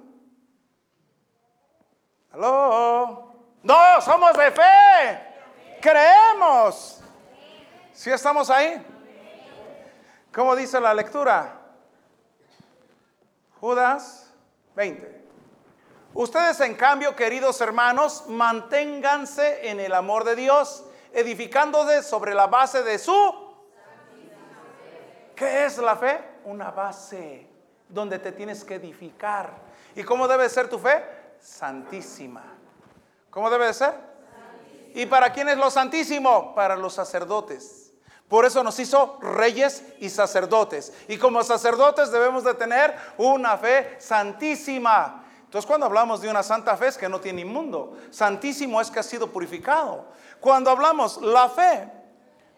¿Aló? 2.31 3.35
No, 3.61 4.01
somos 4.01 4.35
de 4.37 4.51
fe. 4.51 5.35
Creemos. 5.81 7.01
Si 7.93 8.09
estamos 8.09 8.49
ahí? 8.49 8.83
¿Cómo 10.33 10.55
dice 10.55 10.81
la 10.81 10.93
lectura? 10.93 11.64
Judas 13.65 14.31
20. 14.75 15.23
Ustedes 16.13 16.59
en 16.59 16.75
cambio, 16.75 17.15
queridos 17.15 17.59
hermanos, 17.61 18.25
manténganse 18.27 19.71
en 19.71 19.79
el 19.79 19.95
amor 19.95 20.23
de 20.23 20.35
Dios, 20.35 20.83
edificándose 21.11 22.03
sobre 22.03 22.35
la 22.35 22.45
base 22.45 22.83
de 22.83 22.99
su... 22.99 23.11
¿Qué 25.35 25.65
es 25.65 25.79
la 25.79 25.95
fe? 25.95 26.23
Una 26.43 26.69
base 26.69 27.47
donde 27.89 28.19
te 28.19 28.31
tienes 28.33 28.63
que 28.63 28.75
edificar. 28.75 29.49
¿Y 29.95 30.03
cómo 30.03 30.27
debe 30.27 30.47
ser 30.47 30.69
tu 30.69 30.77
fe? 30.77 31.03
Santísima. 31.39 32.43
¿Cómo 33.31 33.49
debe 33.49 33.65
de 33.65 33.73
ser? 33.73 33.95
¿Y 34.93 35.07
para 35.07 35.33
quién 35.33 35.49
es 35.49 35.57
lo 35.57 35.71
santísimo? 35.71 36.53
Para 36.53 36.75
los 36.75 36.93
sacerdotes. 36.93 37.84
Por 38.27 38.45
eso 38.45 38.63
nos 38.63 38.79
hizo 38.79 39.19
reyes 39.21 39.83
y 39.99 40.09
sacerdotes. 40.09 40.93
Y 41.07 41.17
como 41.17 41.43
sacerdotes 41.43 42.11
debemos 42.11 42.43
de 42.43 42.55
tener 42.55 42.95
una 43.17 43.57
fe 43.57 43.95
santísima. 43.99 45.23
Entonces 45.43 45.67
cuando 45.67 45.85
hablamos 45.85 46.21
de 46.21 46.29
una 46.29 46.41
santa 46.41 46.75
fe 46.75 46.87
es 46.87 46.97
que 46.97 47.07
no 47.07 47.21
tiene 47.21 47.41
inmundo. 47.41 47.97
Santísimo 48.09 48.81
es 48.81 48.89
que 48.89 48.99
ha 48.99 49.03
sido 49.03 49.31
purificado. 49.31 50.07
Cuando 50.39 50.71
hablamos 50.71 51.21
la 51.21 51.49
fe, 51.49 51.89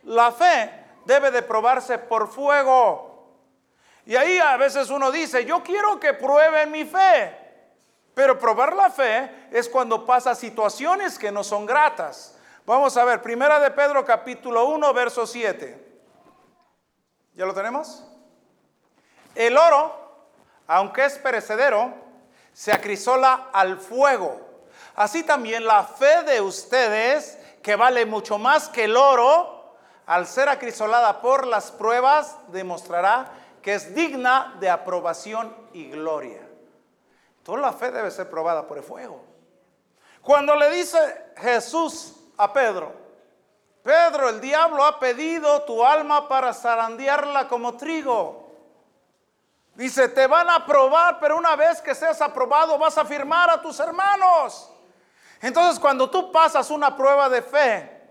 la 0.03 0.32
fe 0.32 0.72
debe 1.05 1.32
de 1.32 1.41
probarse 1.41 1.97
por 1.97 2.30
fuego. 2.30 3.07
Y 4.05 4.15
ahí 4.15 4.39
a 4.39 4.55
veces 4.55 4.89
uno 4.89 5.11
dice, 5.11 5.43
yo 5.43 5.61
quiero 5.63 5.99
que 5.99 6.13
prueben 6.13 6.72
mi 6.72 6.86
fe. 6.86 7.36
Pero 8.13 8.39
probar 8.39 8.74
la 8.74 8.89
fe 8.89 9.47
es 9.51 9.68
cuando 9.68 10.05
pasa 10.05 10.34
situaciones 10.34 11.20
que 11.20 11.32
no 11.32 11.43
son 11.43 11.65
gratas. 11.65 12.36
Vamos 12.68 12.97
a 12.97 13.05
ver, 13.05 13.22
Primera 13.22 13.61
de 13.61 13.72
Pedro 13.72 14.03
capítulo 14.03 14.65
1, 14.65 14.93
verso 14.93 15.26
7. 15.26 16.01
¿Ya 17.34 17.45
lo 17.45 17.53
tenemos? 17.53 18.03
El 19.36 19.57
oro, 19.57 19.95
aunque 20.68 21.05
es 21.05 21.18
perecedero, 21.18 21.93
se 22.51 22.74
acrisola 22.74 23.51
al 23.53 23.80
fuego. 23.80 24.41
Así 24.97 25.24
también 25.24 25.65
la 25.65 25.86
fe 25.86 26.24
de 26.24 26.41
ustedes, 26.41 27.39
que 27.63 27.78
vale 27.78 28.05
mucho 28.05 28.38
más 28.38 28.68
que 28.68 28.84
el 28.84 28.97
oro, 28.97 29.78
al 30.05 30.28
ser 30.28 30.49
acrisolada 30.49 31.22
por 31.22 31.47
las 31.47 31.72
pruebas, 31.72 32.36
demostrará 32.49 33.32
que 33.61 33.76
es 33.76 33.95
digna 33.95 34.57
de 34.59 34.70
aprobación 34.70 35.55
y 35.72 35.89
gloria. 35.89 36.45
Toda 37.43 37.59
la 37.59 37.72
fe 37.72 37.91
debe 37.91 38.11
ser 38.11 38.30
probada 38.30 38.68
por 38.68 38.78
el 38.78 38.84
fuego. 38.84 39.24
Cuando 40.22 40.53
le 40.53 40.70
dice 40.70 40.97
Jesús 41.38 42.16
a 42.38 42.53
Pedro, 42.53 43.07
Pedro, 43.88 44.27
el 44.27 44.41
diablo 44.41 44.83
ha 44.83 44.99
pedido 44.99 45.61
tu 45.61 45.81
alma 45.81 46.27
para 46.27 46.53
zarandearla 46.53 47.47
como 47.47 47.77
trigo. 47.77 48.51
Dice, 49.75 50.09
te 50.09 50.27
van 50.27 50.49
a 50.49 50.65
probar, 50.65 51.21
pero 51.21 51.38
una 51.38 51.55
vez 51.55 51.81
que 51.81 51.95
seas 51.95 52.19
aprobado 52.19 52.77
vas 52.77 52.97
a 52.97 53.05
firmar 53.05 53.49
a 53.49 53.61
tus 53.61 53.79
hermanos. 53.79 54.69
Entonces 55.41 55.79
cuando 55.79 56.09
tú 56.09 56.33
pasas 56.33 56.69
una 56.69 56.97
prueba 56.97 57.29
de 57.29 57.41
fe 57.41 58.01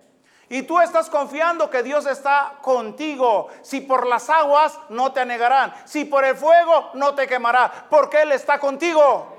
y 0.48 0.62
tú 0.62 0.80
estás 0.80 1.10
confiando 1.10 1.68
que 1.68 1.82
Dios 1.82 2.06
está 2.06 2.54
contigo, 2.62 3.48
si 3.60 3.82
por 3.82 4.06
las 4.06 4.30
aguas 4.30 4.78
no 4.88 5.12
te 5.12 5.20
anegarán, 5.20 5.74
si 5.84 6.06
por 6.06 6.24
el 6.24 6.36
fuego 6.36 6.92
no 6.94 7.14
te 7.14 7.26
quemará, 7.26 7.86
porque 7.90 8.22
Él 8.22 8.32
está 8.32 8.58
contigo. 8.58 9.36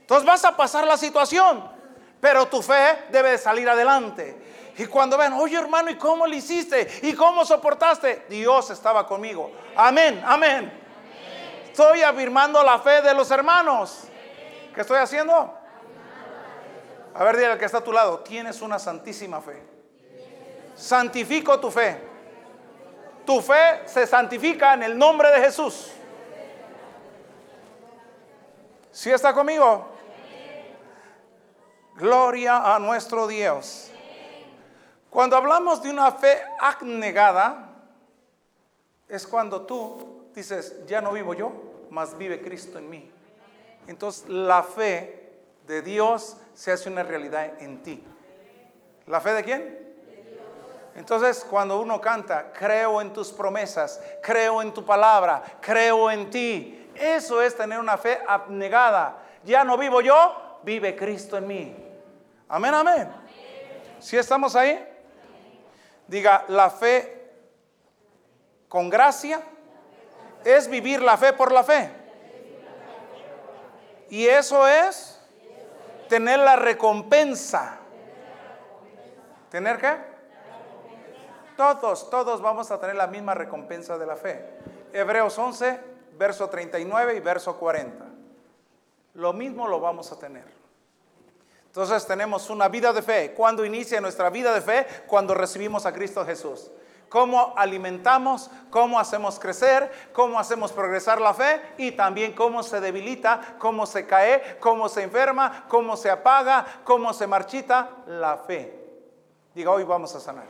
Entonces 0.00 0.26
vas 0.26 0.44
a 0.44 0.56
pasar 0.56 0.84
la 0.84 0.96
situación. 0.96 1.77
Pero 2.20 2.46
tu 2.48 2.62
fe 2.62 3.04
debe 3.10 3.32
de 3.32 3.38
salir 3.38 3.68
adelante. 3.68 4.36
Y 4.78 4.86
cuando 4.86 5.18
ven, 5.18 5.32
oye 5.32 5.56
hermano, 5.56 5.90
¿y 5.90 5.96
cómo 5.96 6.26
lo 6.26 6.34
hiciste? 6.34 6.88
¿Y 7.02 7.12
cómo 7.14 7.44
soportaste? 7.44 8.26
Dios 8.28 8.70
estaba 8.70 9.06
conmigo. 9.06 9.50
Amén, 9.76 10.22
amén. 10.24 10.72
Estoy 11.66 12.02
afirmando 12.02 12.62
la 12.62 12.78
fe 12.78 13.02
de 13.02 13.14
los 13.14 13.30
hermanos. 13.30 14.04
¿Qué 14.74 14.80
estoy 14.80 14.98
haciendo? 14.98 15.54
A 17.14 17.24
ver, 17.24 17.36
dile 17.36 17.52
al 17.52 17.58
que 17.58 17.64
está 17.64 17.78
a 17.78 17.84
tu 17.84 17.92
lado, 17.92 18.20
tienes 18.20 18.60
una 18.60 18.78
santísima 18.78 19.40
fe. 19.40 19.60
Santifico 20.76 21.58
tu 21.58 21.70
fe. 21.70 22.00
Tu 23.26 23.40
fe 23.40 23.82
se 23.86 24.06
santifica 24.06 24.74
en 24.74 24.84
el 24.84 24.96
nombre 24.96 25.30
de 25.32 25.40
Jesús. 25.40 25.90
¿Sí 28.92 29.10
está 29.10 29.32
conmigo? 29.32 29.97
Gloria 31.98 32.76
a 32.76 32.78
nuestro 32.78 33.26
Dios. 33.26 33.90
Cuando 35.10 35.36
hablamos 35.36 35.82
de 35.82 35.90
una 35.90 36.12
fe 36.12 36.40
abnegada, 36.60 37.70
es 39.08 39.26
cuando 39.26 39.62
tú 39.62 40.30
dices, 40.32 40.86
ya 40.86 41.00
no 41.00 41.10
vivo 41.10 41.34
yo, 41.34 41.50
mas 41.90 42.16
vive 42.16 42.40
Cristo 42.40 42.78
en 42.78 42.88
mí. 42.88 43.10
Entonces 43.88 44.28
la 44.28 44.62
fe 44.62 45.32
de 45.66 45.82
Dios 45.82 46.36
se 46.54 46.70
hace 46.70 46.88
una 46.88 47.02
realidad 47.02 47.60
en 47.60 47.82
ti. 47.82 48.04
¿La 49.08 49.20
fe 49.20 49.32
de 49.32 49.42
quién? 49.42 49.88
Entonces, 50.94 51.44
cuando 51.48 51.80
uno 51.80 52.00
canta, 52.00 52.52
creo 52.52 53.00
en 53.00 53.12
tus 53.12 53.32
promesas, 53.32 54.00
creo 54.22 54.62
en 54.62 54.72
tu 54.72 54.84
palabra, 54.84 55.42
creo 55.60 56.10
en 56.12 56.30
ti, 56.30 56.90
eso 56.94 57.42
es 57.42 57.56
tener 57.56 57.80
una 57.80 57.96
fe 57.96 58.20
abnegada. 58.26 59.18
Ya 59.44 59.64
no 59.64 59.76
vivo 59.76 60.00
yo, 60.00 60.60
vive 60.62 60.94
Cristo 60.94 61.36
en 61.36 61.46
mí. 61.46 61.87
Amén, 62.48 62.72
amén. 62.72 63.12
Si 63.98 64.16
estamos 64.16 64.56
ahí? 64.56 64.82
Diga, 66.06 66.44
la 66.48 66.70
fe 66.70 67.30
con 68.68 68.88
gracia 68.88 69.42
es 70.44 70.68
vivir 70.68 71.02
la 71.02 71.16
fe 71.18 71.32
por 71.34 71.52
la 71.52 71.62
fe. 71.62 71.90
Y 74.08 74.26
eso 74.26 74.66
es 74.66 75.20
tener 76.08 76.38
la 76.38 76.56
recompensa. 76.56 77.78
¿Tener 79.50 79.78
qué? 79.78 79.96
Todos, 81.56 82.08
todos 82.08 82.40
vamos 82.40 82.70
a 82.70 82.80
tener 82.80 82.96
la 82.96 83.08
misma 83.08 83.34
recompensa 83.34 83.98
de 83.98 84.06
la 84.06 84.16
fe. 84.16 84.58
Hebreos 84.92 85.38
11, 85.38 85.80
verso 86.16 86.48
39 86.48 87.16
y 87.16 87.20
verso 87.20 87.58
40. 87.58 88.06
Lo 89.14 89.32
mismo 89.32 89.66
lo 89.66 89.80
vamos 89.80 90.10
a 90.12 90.18
tener. 90.18 90.57
Entonces 91.78 92.08
tenemos 92.08 92.50
una 92.50 92.66
vida 92.66 92.92
de 92.92 93.02
fe. 93.02 93.34
¿Cuándo 93.34 93.64
inicia 93.64 94.00
nuestra 94.00 94.30
vida 94.30 94.52
de 94.52 94.60
fe? 94.60 94.84
Cuando 95.06 95.32
recibimos 95.32 95.86
a 95.86 95.92
Cristo 95.92 96.26
Jesús. 96.26 96.72
¿Cómo 97.08 97.54
alimentamos? 97.56 98.50
¿Cómo 98.68 98.98
hacemos 98.98 99.38
crecer? 99.38 99.88
¿Cómo 100.12 100.40
hacemos 100.40 100.72
progresar 100.72 101.20
la 101.20 101.32
fe? 101.34 101.62
Y 101.76 101.92
también 101.92 102.32
cómo 102.32 102.64
se 102.64 102.80
debilita, 102.80 103.54
cómo 103.60 103.86
se 103.86 104.08
cae, 104.08 104.58
cómo 104.58 104.88
se 104.88 105.04
enferma, 105.04 105.66
cómo 105.68 105.96
se 105.96 106.10
apaga, 106.10 106.66
cómo 106.82 107.12
se 107.12 107.28
marchita 107.28 107.90
la 108.08 108.38
fe. 108.38 108.76
Diga, 109.54 109.70
hoy 109.70 109.84
vamos 109.84 110.12
a 110.16 110.18
sanar. 110.18 110.48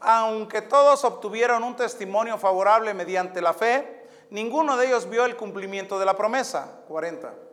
Aunque 0.00 0.60
todos 0.60 1.04
obtuvieron 1.04 1.64
un 1.64 1.74
testimonio 1.74 2.36
favorable 2.36 2.92
mediante 2.92 3.40
la 3.40 3.54
fe, 3.54 4.08
ninguno 4.28 4.76
de 4.76 4.88
ellos 4.88 5.08
vio 5.08 5.24
el 5.24 5.36
cumplimiento 5.36 5.98
de 5.98 6.04
la 6.04 6.18
promesa. 6.18 6.82
40. 6.86 7.48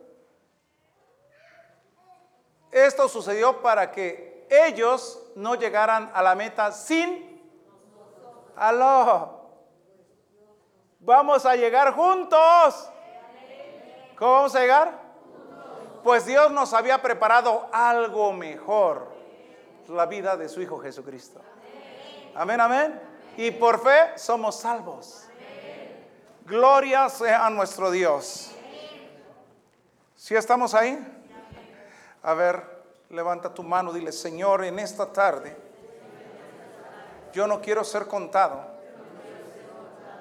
Esto 2.70 3.08
sucedió 3.08 3.62
para 3.62 3.90
que 3.90 4.46
ellos 4.50 5.22
no 5.34 5.54
llegaran 5.54 6.10
a 6.14 6.22
la 6.22 6.34
meta 6.34 6.72
sin... 6.72 7.36
Aló. 8.56 9.36
Vamos 11.00 11.44
a 11.44 11.54
llegar 11.54 11.92
juntos. 11.92 12.90
¿Cómo 14.16 14.32
vamos 14.32 14.54
a 14.54 14.60
llegar? 14.60 15.06
Pues 16.02 16.24
Dios 16.24 16.50
nos 16.52 16.72
había 16.72 17.02
preparado 17.02 17.68
algo 17.70 18.32
mejor. 18.32 19.14
La 19.88 20.06
vida 20.06 20.36
de 20.36 20.48
su 20.48 20.62
Hijo 20.62 20.78
Jesucristo. 20.78 21.40
Amén, 22.34 22.60
amén. 22.60 23.00
Y 23.36 23.50
por 23.50 23.80
fe 23.82 24.16
somos 24.16 24.56
salvos. 24.56 25.28
Gloria 26.44 27.08
sea 27.08 27.46
a 27.46 27.50
nuestro 27.50 27.90
Dios. 27.90 28.52
¿Si 30.14 30.34
estamos 30.34 30.74
ahí? 30.74 31.15
A 32.26 32.34
ver, 32.34 32.60
levanta 33.10 33.54
tu 33.54 33.62
mano, 33.62 33.92
dile, 33.92 34.10
Señor, 34.10 34.64
en 34.64 34.80
esta 34.80 35.06
tarde 35.12 35.56
yo 37.32 37.46
no 37.46 37.60
quiero 37.60 37.84
ser 37.84 38.06
contado 38.08 38.66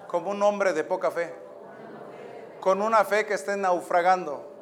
como 0.07 0.29
un 0.29 0.43
hombre 0.43 0.71
de 0.73 0.83
poca 0.83 1.09
fe, 1.09 1.33
con 2.59 2.83
una 2.83 3.03
fe 3.05 3.25
que 3.25 3.33
esté 3.33 3.57
naufragando. 3.57 4.53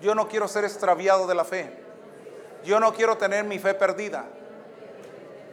Yo 0.00 0.16
no 0.16 0.26
quiero 0.26 0.48
ser 0.48 0.64
extraviado 0.64 1.28
de 1.28 1.36
la 1.36 1.44
fe. 1.44 1.72
Yo 2.64 2.80
no 2.80 2.92
quiero 2.92 3.16
tener 3.16 3.44
mi 3.44 3.60
fe 3.60 3.72
perdida. 3.72 4.24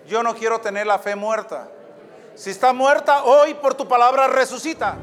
Yo 0.07 0.23
no 0.23 0.33
quiero 0.33 0.61
tener 0.61 0.87
la 0.87 0.97
fe 0.97 1.15
muerta. 1.15 1.69
Si 2.33 2.49
está 2.49 2.73
muerta, 2.73 3.23
hoy 3.23 3.53
por 3.53 3.75
tu 3.75 3.87
palabra 3.87 4.27
resucita. 4.29 4.97